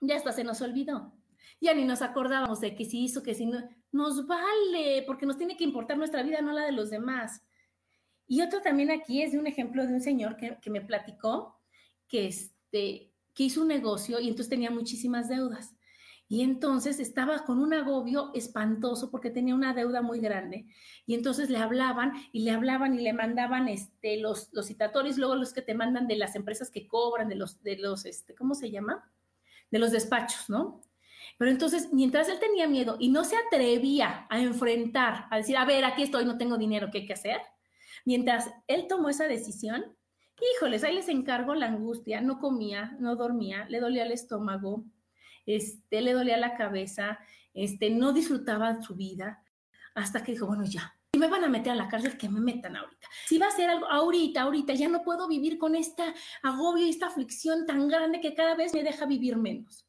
[0.00, 1.12] ya hasta se nos olvidó.
[1.60, 3.68] Ya ni nos acordábamos de que si hizo, que si no.
[3.92, 7.42] Nos vale, porque nos tiene que importar nuestra vida, no la de los demás.
[8.30, 11.58] Y otro también aquí es de un ejemplo de un señor que, que me platicó
[12.06, 15.74] que, este, que hizo un negocio y entonces tenía muchísimas deudas.
[16.28, 20.66] Y entonces estaba con un agobio espantoso porque tenía una deuda muy grande.
[21.06, 25.34] Y entonces le hablaban y le hablaban y le mandaban este, los, los citatorios, luego
[25.34, 28.54] los que te mandan de las empresas que cobran, de los, de los, este, ¿cómo
[28.54, 29.10] se llama?
[29.72, 30.82] De los despachos, ¿no?
[31.36, 35.64] Pero entonces, mientras él tenía miedo y no se atrevía a enfrentar, a decir, a
[35.64, 37.40] ver, aquí estoy, no tengo dinero, ¿qué hay que hacer?
[38.04, 39.96] Mientras él tomó esa decisión,
[40.56, 44.84] híjoles, ahí les encargo la angustia, no comía, no dormía, le dolía el estómago,
[45.46, 47.18] este, le dolía la cabeza,
[47.54, 49.44] este, no disfrutaba su vida,
[49.94, 52.40] hasta que dijo, bueno, ya, si me van a meter a la cárcel, que me
[52.40, 53.08] metan ahorita.
[53.26, 56.90] Si va a ser algo ahorita, ahorita, ya no puedo vivir con esta agobio y
[56.90, 59.86] esta aflicción tan grande que cada vez me deja vivir menos.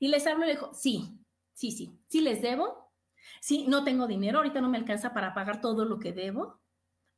[0.00, 1.16] Y les hablo y le dijo, sí,
[1.52, 2.92] sí, sí, sí les debo,
[3.40, 6.60] sí, no tengo dinero, ahorita no me alcanza para pagar todo lo que debo,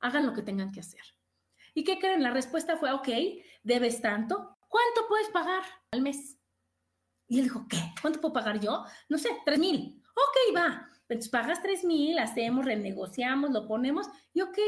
[0.01, 1.03] hagan lo que tengan que hacer.
[1.74, 2.22] ¿Y qué creen?
[2.22, 3.09] La respuesta fue, ok,
[3.62, 6.38] debes tanto, ¿cuánto puedes pagar al mes?
[7.28, 7.78] Y él dijo, ¿qué?
[8.01, 8.84] ¿Cuánto puedo pagar yo?
[9.09, 10.03] No sé, tres mil.
[10.14, 10.88] Ok, va.
[11.09, 14.59] Entonces pagas tres mil, hacemos, renegociamos, lo ponemos y ok.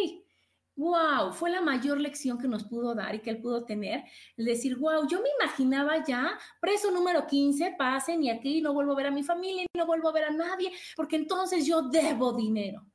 [0.77, 4.05] Wow, fue la mayor lección que nos pudo dar y que él pudo tener.
[4.37, 8.93] El decir, wow, yo me imaginaba ya, preso número 15, pasen y aquí no vuelvo
[8.93, 12.33] a ver a mi familia, no vuelvo a ver a nadie, porque entonces yo debo
[12.33, 12.87] dinero.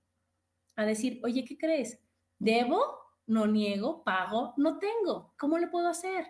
[0.78, 2.00] A decir, oye, ¿qué crees?
[2.40, 5.34] Debo, no niego, pago, no tengo.
[5.38, 6.26] ¿Cómo le puedo hacer?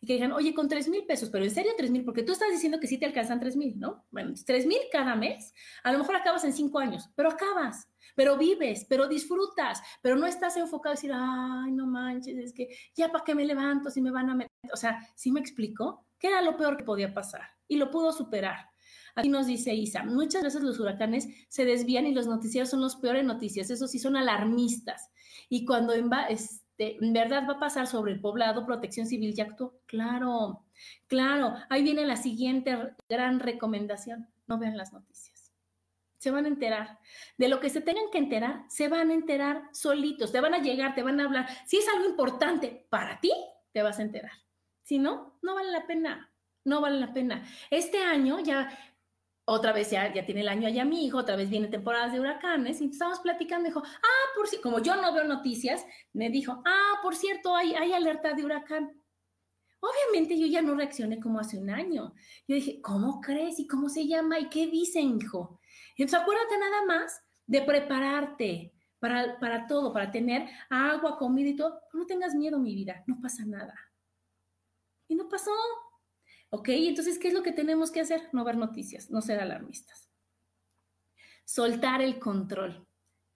[0.00, 2.32] y que digan, oye, con 3 mil pesos, pero en serio 3 mil, porque tú
[2.32, 4.04] estás diciendo que sí te alcanzan 3 mil, ¿no?
[4.10, 8.36] Bueno, 3 mil cada mes, a lo mejor acabas en 5 años, pero acabas, pero
[8.36, 13.10] vives, pero disfrutas, pero no estás enfocado a decir, ay, no manches, es que ya
[13.10, 16.06] para qué me levanto si me van a meter, o sea, ¿sí me explico?
[16.18, 17.42] ¿Qué era lo peor que podía pasar?
[17.68, 18.72] Y lo pudo superar.
[19.14, 22.96] Aquí nos dice Isa, muchas veces los huracanes se desvían y los noticieros son los
[22.96, 25.10] peores noticias, eso sí son alarmistas.
[25.52, 28.64] Y cuando este, ¿en verdad va a pasar sobre el poblado?
[28.64, 29.82] Protección Civil ya actuó.
[29.84, 30.64] Claro,
[31.08, 31.56] claro.
[31.68, 34.30] Ahí viene la siguiente gran recomendación.
[34.46, 35.52] No vean las noticias.
[36.16, 36.98] Se van a enterar.
[37.36, 40.32] De lo que se tengan que enterar, se van a enterar solitos.
[40.32, 41.46] Te van a llegar, te van a hablar.
[41.66, 43.30] Si es algo importante para ti,
[43.72, 44.32] te vas a enterar.
[44.84, 46.32] Si no, no vale la pena.
[46.64, 47.44] No vale la pena.
[47.70, 48.70] Este año ya
[49.44, 52.20] otra vez ya, ya tiene el año allá mi hijo, otra vez viene temporadas de
[52.20, 56.62] huracanes, y estábamos platicando, dijo, ah, por si, como yo no veo noticias, me dijo,
[56.64, 59.02] ah, por cierto, hay, hay alerta de huracán.
[59.80, 62.14] Obviamente yo ya no reaccioné como hace un año.
[62.46, 63.58] Yo dije, ¿cómo crees?
[63.58, 64.38] ¿Y cómo se llama?
[64.38, 65.58] ¿Y qué dicen, hijo?
[65.96, 71.80] Entonces acuérdate nada más de prepararte para, para todo, para tener agua, comida y todo.
[71.92, 73.74] No tengas miedo, mi vida, no pasa nada.
[75.08, 75.50] Y no pasó.
[76.54, 76.68] ¿Ok?
[76.68, 78.28] Entonces, ¿qué es lo que tenemos que hacer?
[78.32, 80.10] No ver noticias, no ser alarmistas.
[81.46, 82.86] Soltar el control.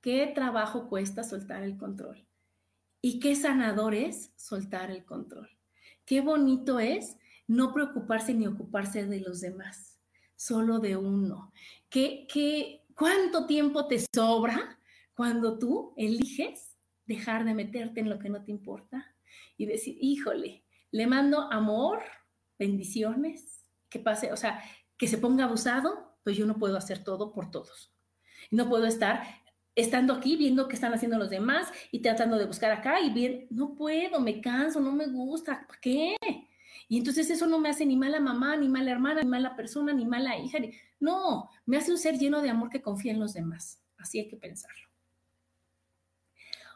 [0.02, 2.28] ¿Qué trabajo cuesta soltar el control?
[3.00, 5.48] Y qué sanador es soltar el control.
[6.04, 9.98] Qué bonito es no preocuparse ni ocuparse de los demás,
[10.34, 11.54] solo de uno.
[11.88, 14.78] ¿Qué, qué, ¿Cuánto tiempo te sobra
[15.14, 19.16] cuando tú eliges dejar de meterte en lo que no te importa
[19.56, 22.02] y decir, híjole, le mando amor,
[22.58, 24.62] bendiciones, que pase, o sea,
[24.96, 27.92] que se ponga abusado, pues yo no puedo hacer todo por todos.
[28.50, 29.22] No puedo estar
[29.74, 33.46] estando aquí viendo qué están haciendo los demás y tratando de buscar acá y ver,
[33.50, 36.16] no puedo, me canso, no me gusta, ¿para qué?
[36.88, 39.92] Y entonces eso no me hace ni mala mamá, ni mala hermana, ni mala persona,
[39.92, 40.58] ni mala hija.
[40.98, 43.82] No, me hace un ser lleno de amor que confía en los demás.
[43.98, 44.86] Así hay que pensarlo.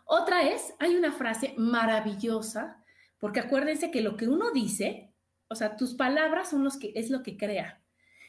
[0.05, 2.85] Otra es, hay una frase maravillosa,
[3.19, 5.10] porque acuérdense que lo que uno dice,
[5.51, 7.83] o sea, tus palabras son los que es lo que crea.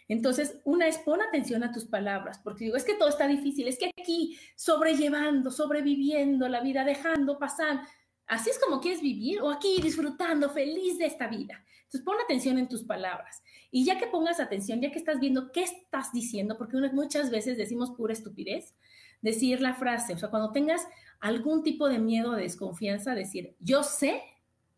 [0.08, 3.68] Entonces, una es pon atención a tus palabras, porque digo, es que todo está difícil,
[3.68, 7.82] es que aquí sobrellevando, sobreviviendo la vida, dejando pasar,
[8.26, 11.64] así es como quieres vivir, o aquí disfrutando, feliz de esta vida.
[11.84, 13.44] Entonces, pon atención en tus palabras.
[13.70, 17.56] Y ya que pongas atención, ya que estás viendo qué estás diciendo, porque muchas veces
[17.56, 18.76] decimos pura estupidez,
[19.22, 20.88] decir la frase, o sea, cuando tengas
[21.20, 24.24] algún tipo de miedo o desconfianza, decir, yo sé,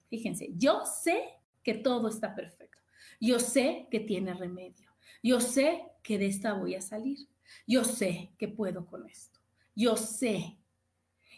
[0.10, 1.24] fíjense, yo sé
[1.64, 2.80] que todo está perfecto.
[3.20, 4.90] Yo sé que tiene remedio.
[5.22, 7.28] Yo sé que de esta voy a salir.
[7.66, 9.40] Yo sé que puedo con esto.
[9.76, 10.58] Yo sé.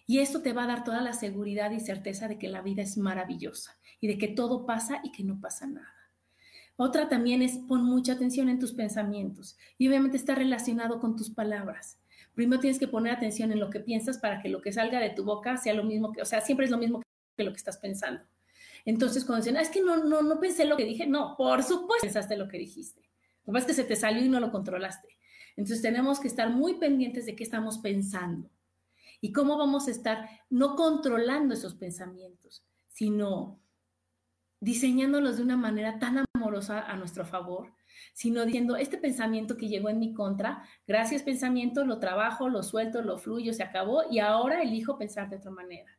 [0.07, 2.81] Y esto te va a dar toda la seguridad y certeza de que la vida
[2.81, 5.93] es maravillosa y de que todo pasa y que no pasa nada.
[6.77, 11.29] Otra también es pon mucha atención en tus pensamientos y obviamente está relacionado con tus
[11.29, 11.99] palabras.
[12.33, 15.11] Primero tienes que poner atención en lo que piensas para que lo que salga de
[15.11, 17.01] tu boca sea lo mismo que, o sea, siempre es lo mismo
[17.37, 18.21] que lo que estás pensando.
[18.85, 21.63] Entonces, cuando dicen, ah, es que no, no, no pensé lo que dije, no, por
[21.63, 23.01] supuesto pensaste lo que dijiste.
[23.43, 25.17] Lo que pasa es que se te salió y no lo controlaste.
[25.57, 28.49] Entonces, tenemos que estar muy pendientes de qué estamos pensando
[29.21, 33.59] y cómo vamos a estar no controlando esos pensamientos, sino
[34.59, 37.73] diseñándolos de una manera tan amorosa a nuestro favor,
[38.13, 43.01] sino diciendo, este pensamiento que llegó en mi contra, gracias pensamiento, lo trabajo, lo suelto,
[43.01, 45.97] lo fluyo, se acabó y ahora elijo pensar de otra manera.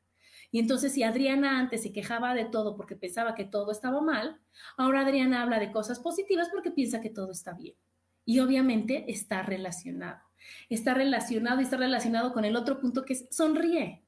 [0.56, 4.40] Y entonces si Adriana antes se quejaba de todo porque pensaba que todo estaba mal,
[4.78, 7.74] ahora Adriana habla de cosas positivas porque piensa que todo está bien.
[8.24, 10.22] Y obviamente está relacionado.
[10.70, 14.02] Está relacionado y está relacionado con el otro punto que es sonríe,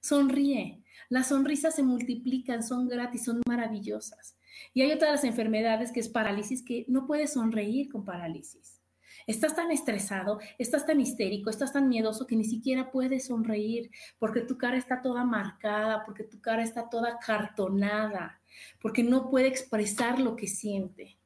[0.00, 0.82] sonríe.
[1.08, 4.36] Las sonrisas se multiplican, son gratis, son maravillosas.
[4.74, 8.81] Y hay otras enfermedades que es parálisis, que no puedes sonreír con parálisis.
[9.26, 14.40] Estás tan estresado, estás tan histérico, estás tan miedoso que ni siquiera puedes sonreír porque
[14.40, 18.40] tu cara está toda marcada, porque tu cara está toda cartonada,
[18.80, 21.18] porque no puede expresar lo que siente.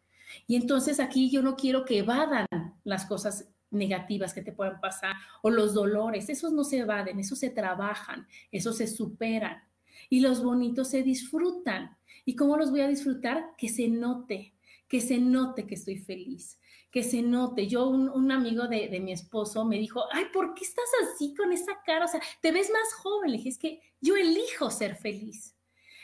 [0.47, 2.47] Y entonces aquí yo no quiero que evadan
[2.84, 7.38] las cosas negativas que te puedan pasar o los dolores, esos no se evaden, esos
[7.38, 9.62] se trabajan, esos se superan
[10.09, 11.97] y los bonitos se disfrutan.
[12.24, 13.55] ¿Y cómo los voy a disfrutar?
[13.57, 14.55] Que se note,
[14.88, 16.59] que se note que estoy feliz,
[16.91, 17.66] que se note.
[17.66, 21.53] Yo, un, amigo de, de, mi esposo me dijo, ay, ¿por qué estás así con
[21.53, 22.05] esa cara?
[22.05, 23.30] O sea, te ves más joven.
[23.30, 25.57] Le dije, es que yo elijo ser feliz.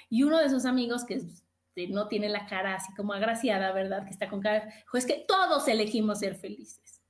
[0.09, 1.20] Y uno de esos amigos que
[1.89, 4.05] no tiene la cara así como agraciada, ¿verdad?
[4.05, 7.03] Que está con cara, dijo, es que todos elegimos ser felices.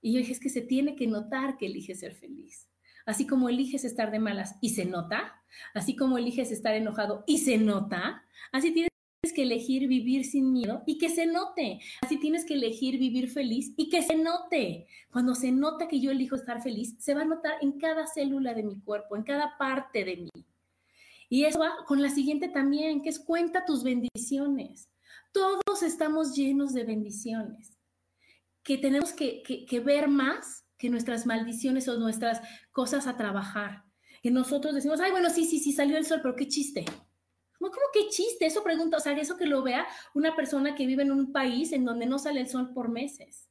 [0.00, 2.68] Y yo dije, es que se tiene que notar que elige ser feliz
[3.08, 5.42] así como eliges estar de malas y se nota,
[5.72, 8.70] así como eliges estar enojado y se nota, así
[9.38, 11.78] que elegir vivir sin miedo y que se note.
[12.02, 14.88] Así tienes que elegir vivir feliz y que se note.
[15.12, 18.52] Cuando se nota que yo elijo estar feliz, se va a notar en cada célula
[18.52, 20.44] de mi cuerpo, en cada parte de mí.
[21.28, 24.90] Y eso va con la siguiente también, que es cuenta tus bendiciones.
[25.30, 27.78] Todos estamos llenos de bendiciones,
[28.64, 32.40] que tenemos que, que ver más que nuestras maldiciones o nuestras
[32.72, 33.84] cosas a trabajar.
[34.20, 36.84] Que nosotros decimos, ay, bueno, sí, sí, sí, salió el sol, pero qué chiste.
[37.58, 38.46] ¿Cómo, ¿Cómo qué chiste?
[38.46, 41.72] Eso pregunta, o sea, eso que lo vea una persona que vive en un país
[41.72, 43.48] en donde no sale el sol por meses.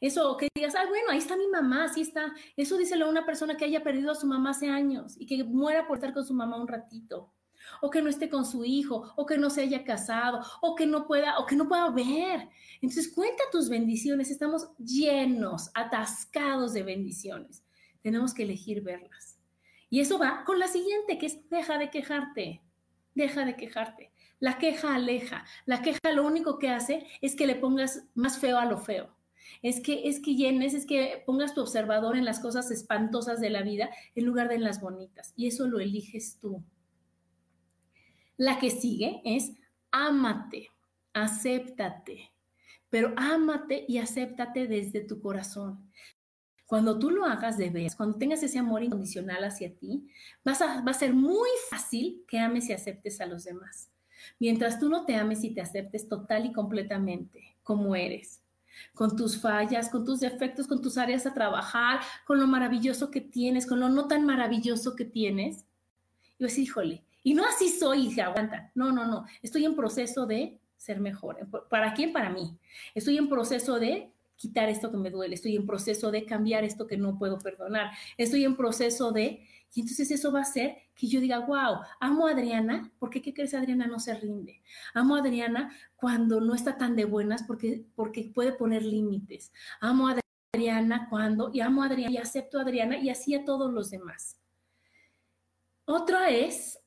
[0.00, 2.34] Eso, que digas, ay, bueno, ahí está mi mamá, así está.
[2.56, 5.42] Eso díselo a una persona que haya perdido a su mamá hace años y que
[5.44, 7.32] muera por estar con su mamá un ratito
[7.80, 10.86] o que no esté con su hijo, o que no se haya casado, o que
[10.86, 12.48] no pueda, o que no pueda ver.
[12.80, 17.64] Entonces cuenta tus bendiciones, estamos llenos, atascados de bendiciones.
[18.02, 19.38] Tenemos que elegir verlas.
[19.90, 22.62] Y eso va con la siguiente, que es deja de quejarte,
[23.18, 24.12] deja de quejarte.
[24.40, 28.58] La queja aleja, la queja lo único que hace es que le pongas más feo
[28.58, 29.14] a lo feo.
[29.62, 33.50] Es que, es que llenes, es que pongas tu observador en las cosas espantosas de
[33.50, 35.32] la vida en lugar de en las bonitas.
[35.36, 36.62] Y eso lo eliges tú.
[38.36, 39.52] La que sigue es
[39.90, 40.68] ámate,
[41.12, 42.30] acéptate,
[42.88, 45.90] pero ámate y acéptate desde tu corazón.
[46.68, 50.06] Cuando tú lo hagas de vez, cuando tengas ese amor incondicional hacia ti,
[50.44, 53.88] vas a, va a ser muy fácil que ames y aceptes a los demás.
[54.38, 58.42] Mientras tú no te ames y te aceptes total y completamente como eres,
[58.92, 63.22] con tus fallas, con tus defectos, con tus áreas a trabajar, con lo maravilloso que
[63.22, 65.64] tienes, con lo no tan maravilloso que tienes,
[66.38, 68.70] y vas híjole, Y no así soy se aguanta.
[68.74, 69.24] No, no, no.
[69.42, 71.38] Estoy en proceso de ser mejor.
[71.70, 72.12] ¿Para quién?
[72.12, 72.58] Para mí.
[72.94, 75.34] Estoy en proceso de quitar esto que me duele.
[75.34, 77.90] Estoy en proceso de cambiar esto que no puedo perdonar.
[78.16, 79.46] Estoy en proceso de...
[79.74, 83.34] Y entonces eso va a hacer que yo diga, wow, amo a Adriana, porque ¿qué
[83.34, 83.52] crees?
[83.52, 84.62] Adriana no se rinde.
[84.94, 89.52] Amo a Adriana cuando no está tan de buenas porque, porque puede poner límites.
[89.80, 90.16] Amo a
[90.54, 93.90] Adriana cuando, y amo a Adriana y acepto a Adriana y así a todos los
[93.90, 94.40] demás.
[95.84, 96.78] Otra es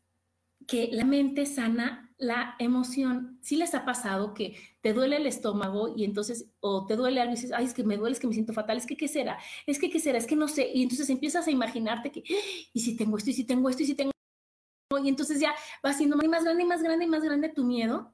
[0.66, 3.40] que la mente sana la emoción.
[3.42, 7.34] Si les ha pasado que te duele el estómago y entonces, o te duele algo
[7.34, 9.08] y dices, ay, es que me duele, es que me siento fatal, es que qué
[9.08, 10.70] será, es que qué será, es que no sé.
[10.72, 12.24] Y entonces empiezas a imaginarte que,
[12.74, 14.12] y si tengo esto, y si tengo esto, y si tengo.
[15.04, 18.14] Y entonces ya va siendo más grande y más grande y más grande tu miedo.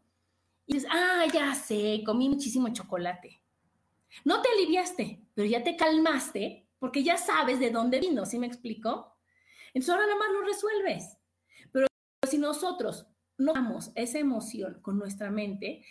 [0.65, 3.41] Y dices, ah, ya sé, comí muchísimo chocolate.
[4.23, 8.47] No te aliviaste, pero ya te calmaste porque ya sabes de dónde vino, ¿sí me
[8.47, 9.17] explico?
[9.73, 11.17] Entonces ahora nada más lo resuelves.
[11.71, 11.87] Pero
[12.29, 13.05] si nosotros
[13.37, 15.83] no damos esa emoción con nuestra mente,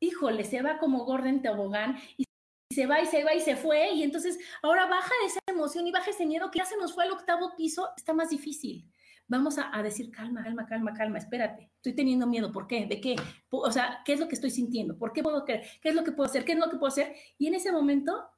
[0.00, 2.24] híjole, se va como Gordon Tobogán y
[2.72, 5.92] se va y se va y se fue, y entonces ahora baja esa emoción y
[5.92, 8.88] baja ese miedo que ya se nos fue al octavo piso, está más difícil.
[9.28, 12.86] Vamos a, decir, calma, calma, calma, calma, espérate, estoy teniendo miedo, ¿por qué?
[12.86, 13.16] ¿De qué?
[13.48, 14.98] O sea, ¿qué es lo que estoy sintiendo?
[14.98, 15.64] ¿Por qué puedo creer?
[15.80, 16.44] ¿Qué es lo que puedo hacer?
[16.44, 17.14] ¿Qué es lo que puedo hacer?
[17.38, 18.28] Y en ese momento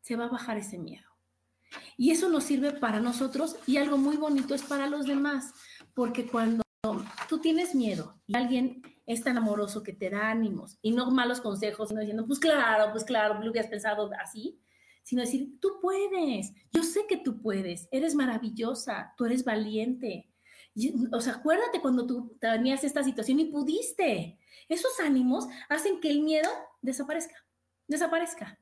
[0.00, 1.06] se va a bajar ese miedo.
[1.96, 5.52] Y eso nos sirve para nosotros y algo muy bonito es para los demás,
[5.94, 6.64] porque cuando
[7.28, 11.40] tú tienes miedo y alguien es tan amoroso que te da ánimos y no malos
[11.40, 14.60] consejos, sino diciendo, pues claro, pues claro, lo hubieras pensado así,
[15.02, 20.30] sino decir, tú puedes, yo sé que tú puedes, eres maravillosa, tú eres valiente.
[21.12, 24.38] o sea, acuérdate cuando tú tenías esta situación y pudiste.
[24.68, 26.48] Esos ánimos hacen que el miedo
[26.80, 27.36] desaparezca,
[27.88, 28.58] desaparezca.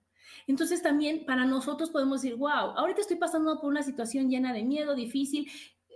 [0.47, 4.64] Entonces también para nosotros podemos decir, wow, ahorita estoy pasando por una situación llena de
[4.64, 5.51] miedo, difícil,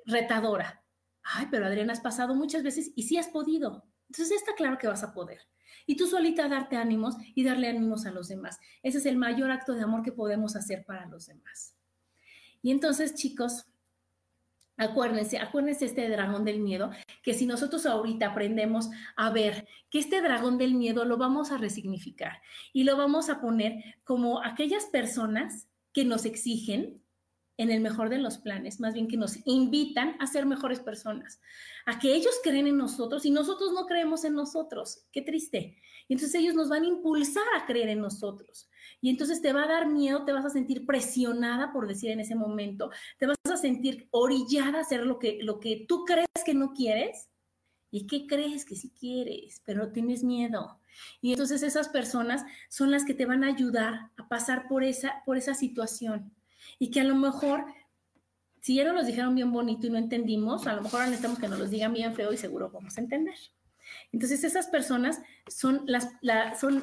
[0.04, 0.81] retadora
[1.22, 3.84] Ay, pero Adriana, has pasado muchas veces y sí has podido.
[4.08, 5.40] Entonces está claro que vas a poder.
[5.86, 8.58] Y tú solita darte ánimos y darle ánimos a los demás.
[8.82, 11.76] Ese es el mayor acto de amor que podemos hacer para los demás.
[12.60, 13.66] Y entonces, chicos,
[14.76, 16.90] acuérdense, acuérdense este dragón del miedo,
[17.22, 21.58] que si nosotros ahorita aprendemos a ver que este dragón del miedo lo vamos a
[21.58, 22.40] resignificar
[22.72, 27.01] y lo vamos a poner como aquellas personas que nos exigen,
[27.62, 31.40] en el mejor de los planes, más bien que nos invitan a ser mejores personas,
[31.86, 35.06] a que ellos creen en nosotros y nosotros no creemos en nosotros.
[35.12, 35.76] Qué triste.
[36.08, 38.68] Y entonces ellos nos van a impulsar a creer en nosotros.
[39.00, 42.20] Y entonces te va a dar miedo, te vas a sentir presionada, por decir en
[42.20, 46.28] ese momento, te vas a sentir orillada a hacer lo que, lo que tú crees
[46.44, 47.28] que no quieres.
[47.90, 49.62] ¿Y qué crees que sí quieres?
[49.64, 50.80] Pero tienes miedo.
[51.20, 55.22] Y entonces esas personas son las que te van a ayudar a pasar por esa,
[55.26, 56.32] por esa situación
[56.78, 57.64] y que a lo mejor,
[58.60, 61.48] si ya no nos dijeron bien bonito y no entendimos, a lo mejor necesitamos que
[61.48, 63.34] nos los digan bien feo y seguro vamos a entender.
[64.12, 66.80] Entonces esas personas son, las, la, son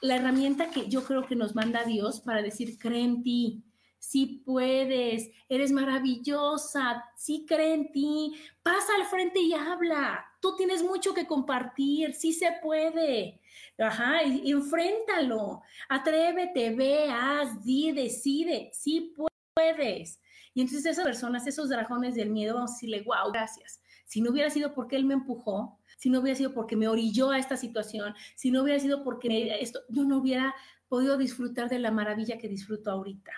[0.00, 3.62] la herramienta que yo creo que nos manda Dios para decir, cree en ti,
[3.98, 10.82] sí puedes, eres maravillosa, sí cree en ti, pasa al frente y habla, tú tienes
[10.82, 13.40] mucho que compartir, sí se puede.
[13.78, 19.14] Ajá, y, enfréntalo, atrévete, ve, haz, di, decide, sí
[19.54, 20.20] puedes.
[20.54, 23.82] Y entonces esas personas, esos dragones del miedo, vamos a decirle, wow, gracias.
[24.04, 27.30] Si no hubiera sido porque él me empujó, si no hubiera sido porque me orilló
[27.30, 30.54] a esta situación, si no hubiera sido porque esto, yo no hubiera
[30.88, 33.32] podido disfrutar de la maravilla que disfruto ahorita.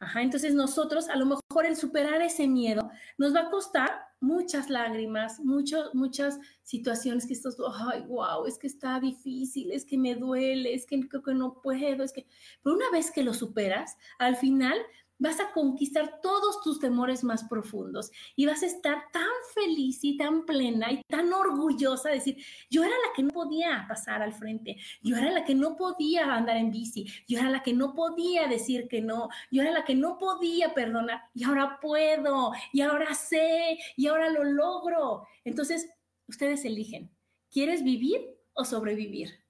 [0.00, 4.68] Ajá, entonces nosotros a lo mejor el superar ese miedo nos va a costar muchas
[4.68, 7.56] lágrimas, muchas situaciones que estos,
[7.92, 12.02] ay, wow, es que está difícil, es que me duele, es que, que no puedo,
[12.02, 12.26] es que,
[12.62, 14.78] pero una vez que lo superas, al final
[15.18, 20.16] vas a conquistar todos tus temores más profundos y vas a estar tan feliz y
[20.16, 24.32] tan plena y tan orgullosa de decir, yo era la que no podía pasar al
[24.32, 27.94] frente, yo era la que no podía andar en bici, yo era la que no
[27.94, 32.80] podía decir que no, yo era la que no podía perdonar y ahora puedo y
[32.80, 35.26] ahora sé y ahora lo logro.
[35.44, 35.88] Entonces,
[36.26, 37.10] ustedes eligen,
[37.50, 38.20] ¿quieres vivir
[38.52, 39.44] o sobrevivir?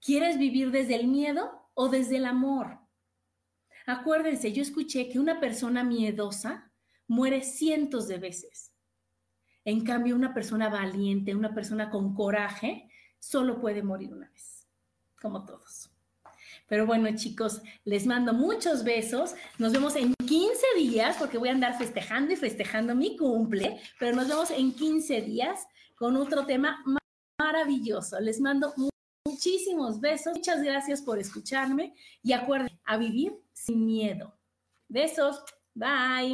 [0.00, 2.83] ¿Quieres vivir desde el miedo o desde el amor?
[3.86, 6.70] Acuérdense, yo escuché que una persona miedosa
[7.06, 8.72] muere cientos de veces.
[9.64, 14.66] En cambio, una persona valiente, una persona con coraje, solo puede morir una vez,
[15.20, 15.90] como todos.
[16.66, 19.34] Pero bueno, chicos, les mando muchos besos.
[19.58, 24.16] Nos vemos en 15 días, porque voy a andar festejando y festejando mi cumple, pero
[24.16, 26.82] nos vemos en 15 días con otro tema
[27.38, 28.18] maravilloso.
[28.20, 28.72] Les mando
[29.34, 30.36] muchísimos besos.
[30.36, 34.32] Muchas gracias por escucharme y acuérdense a vivir sin miedo.
[34.88, 35.42] Besos.
[35.74, 36.33] Bye.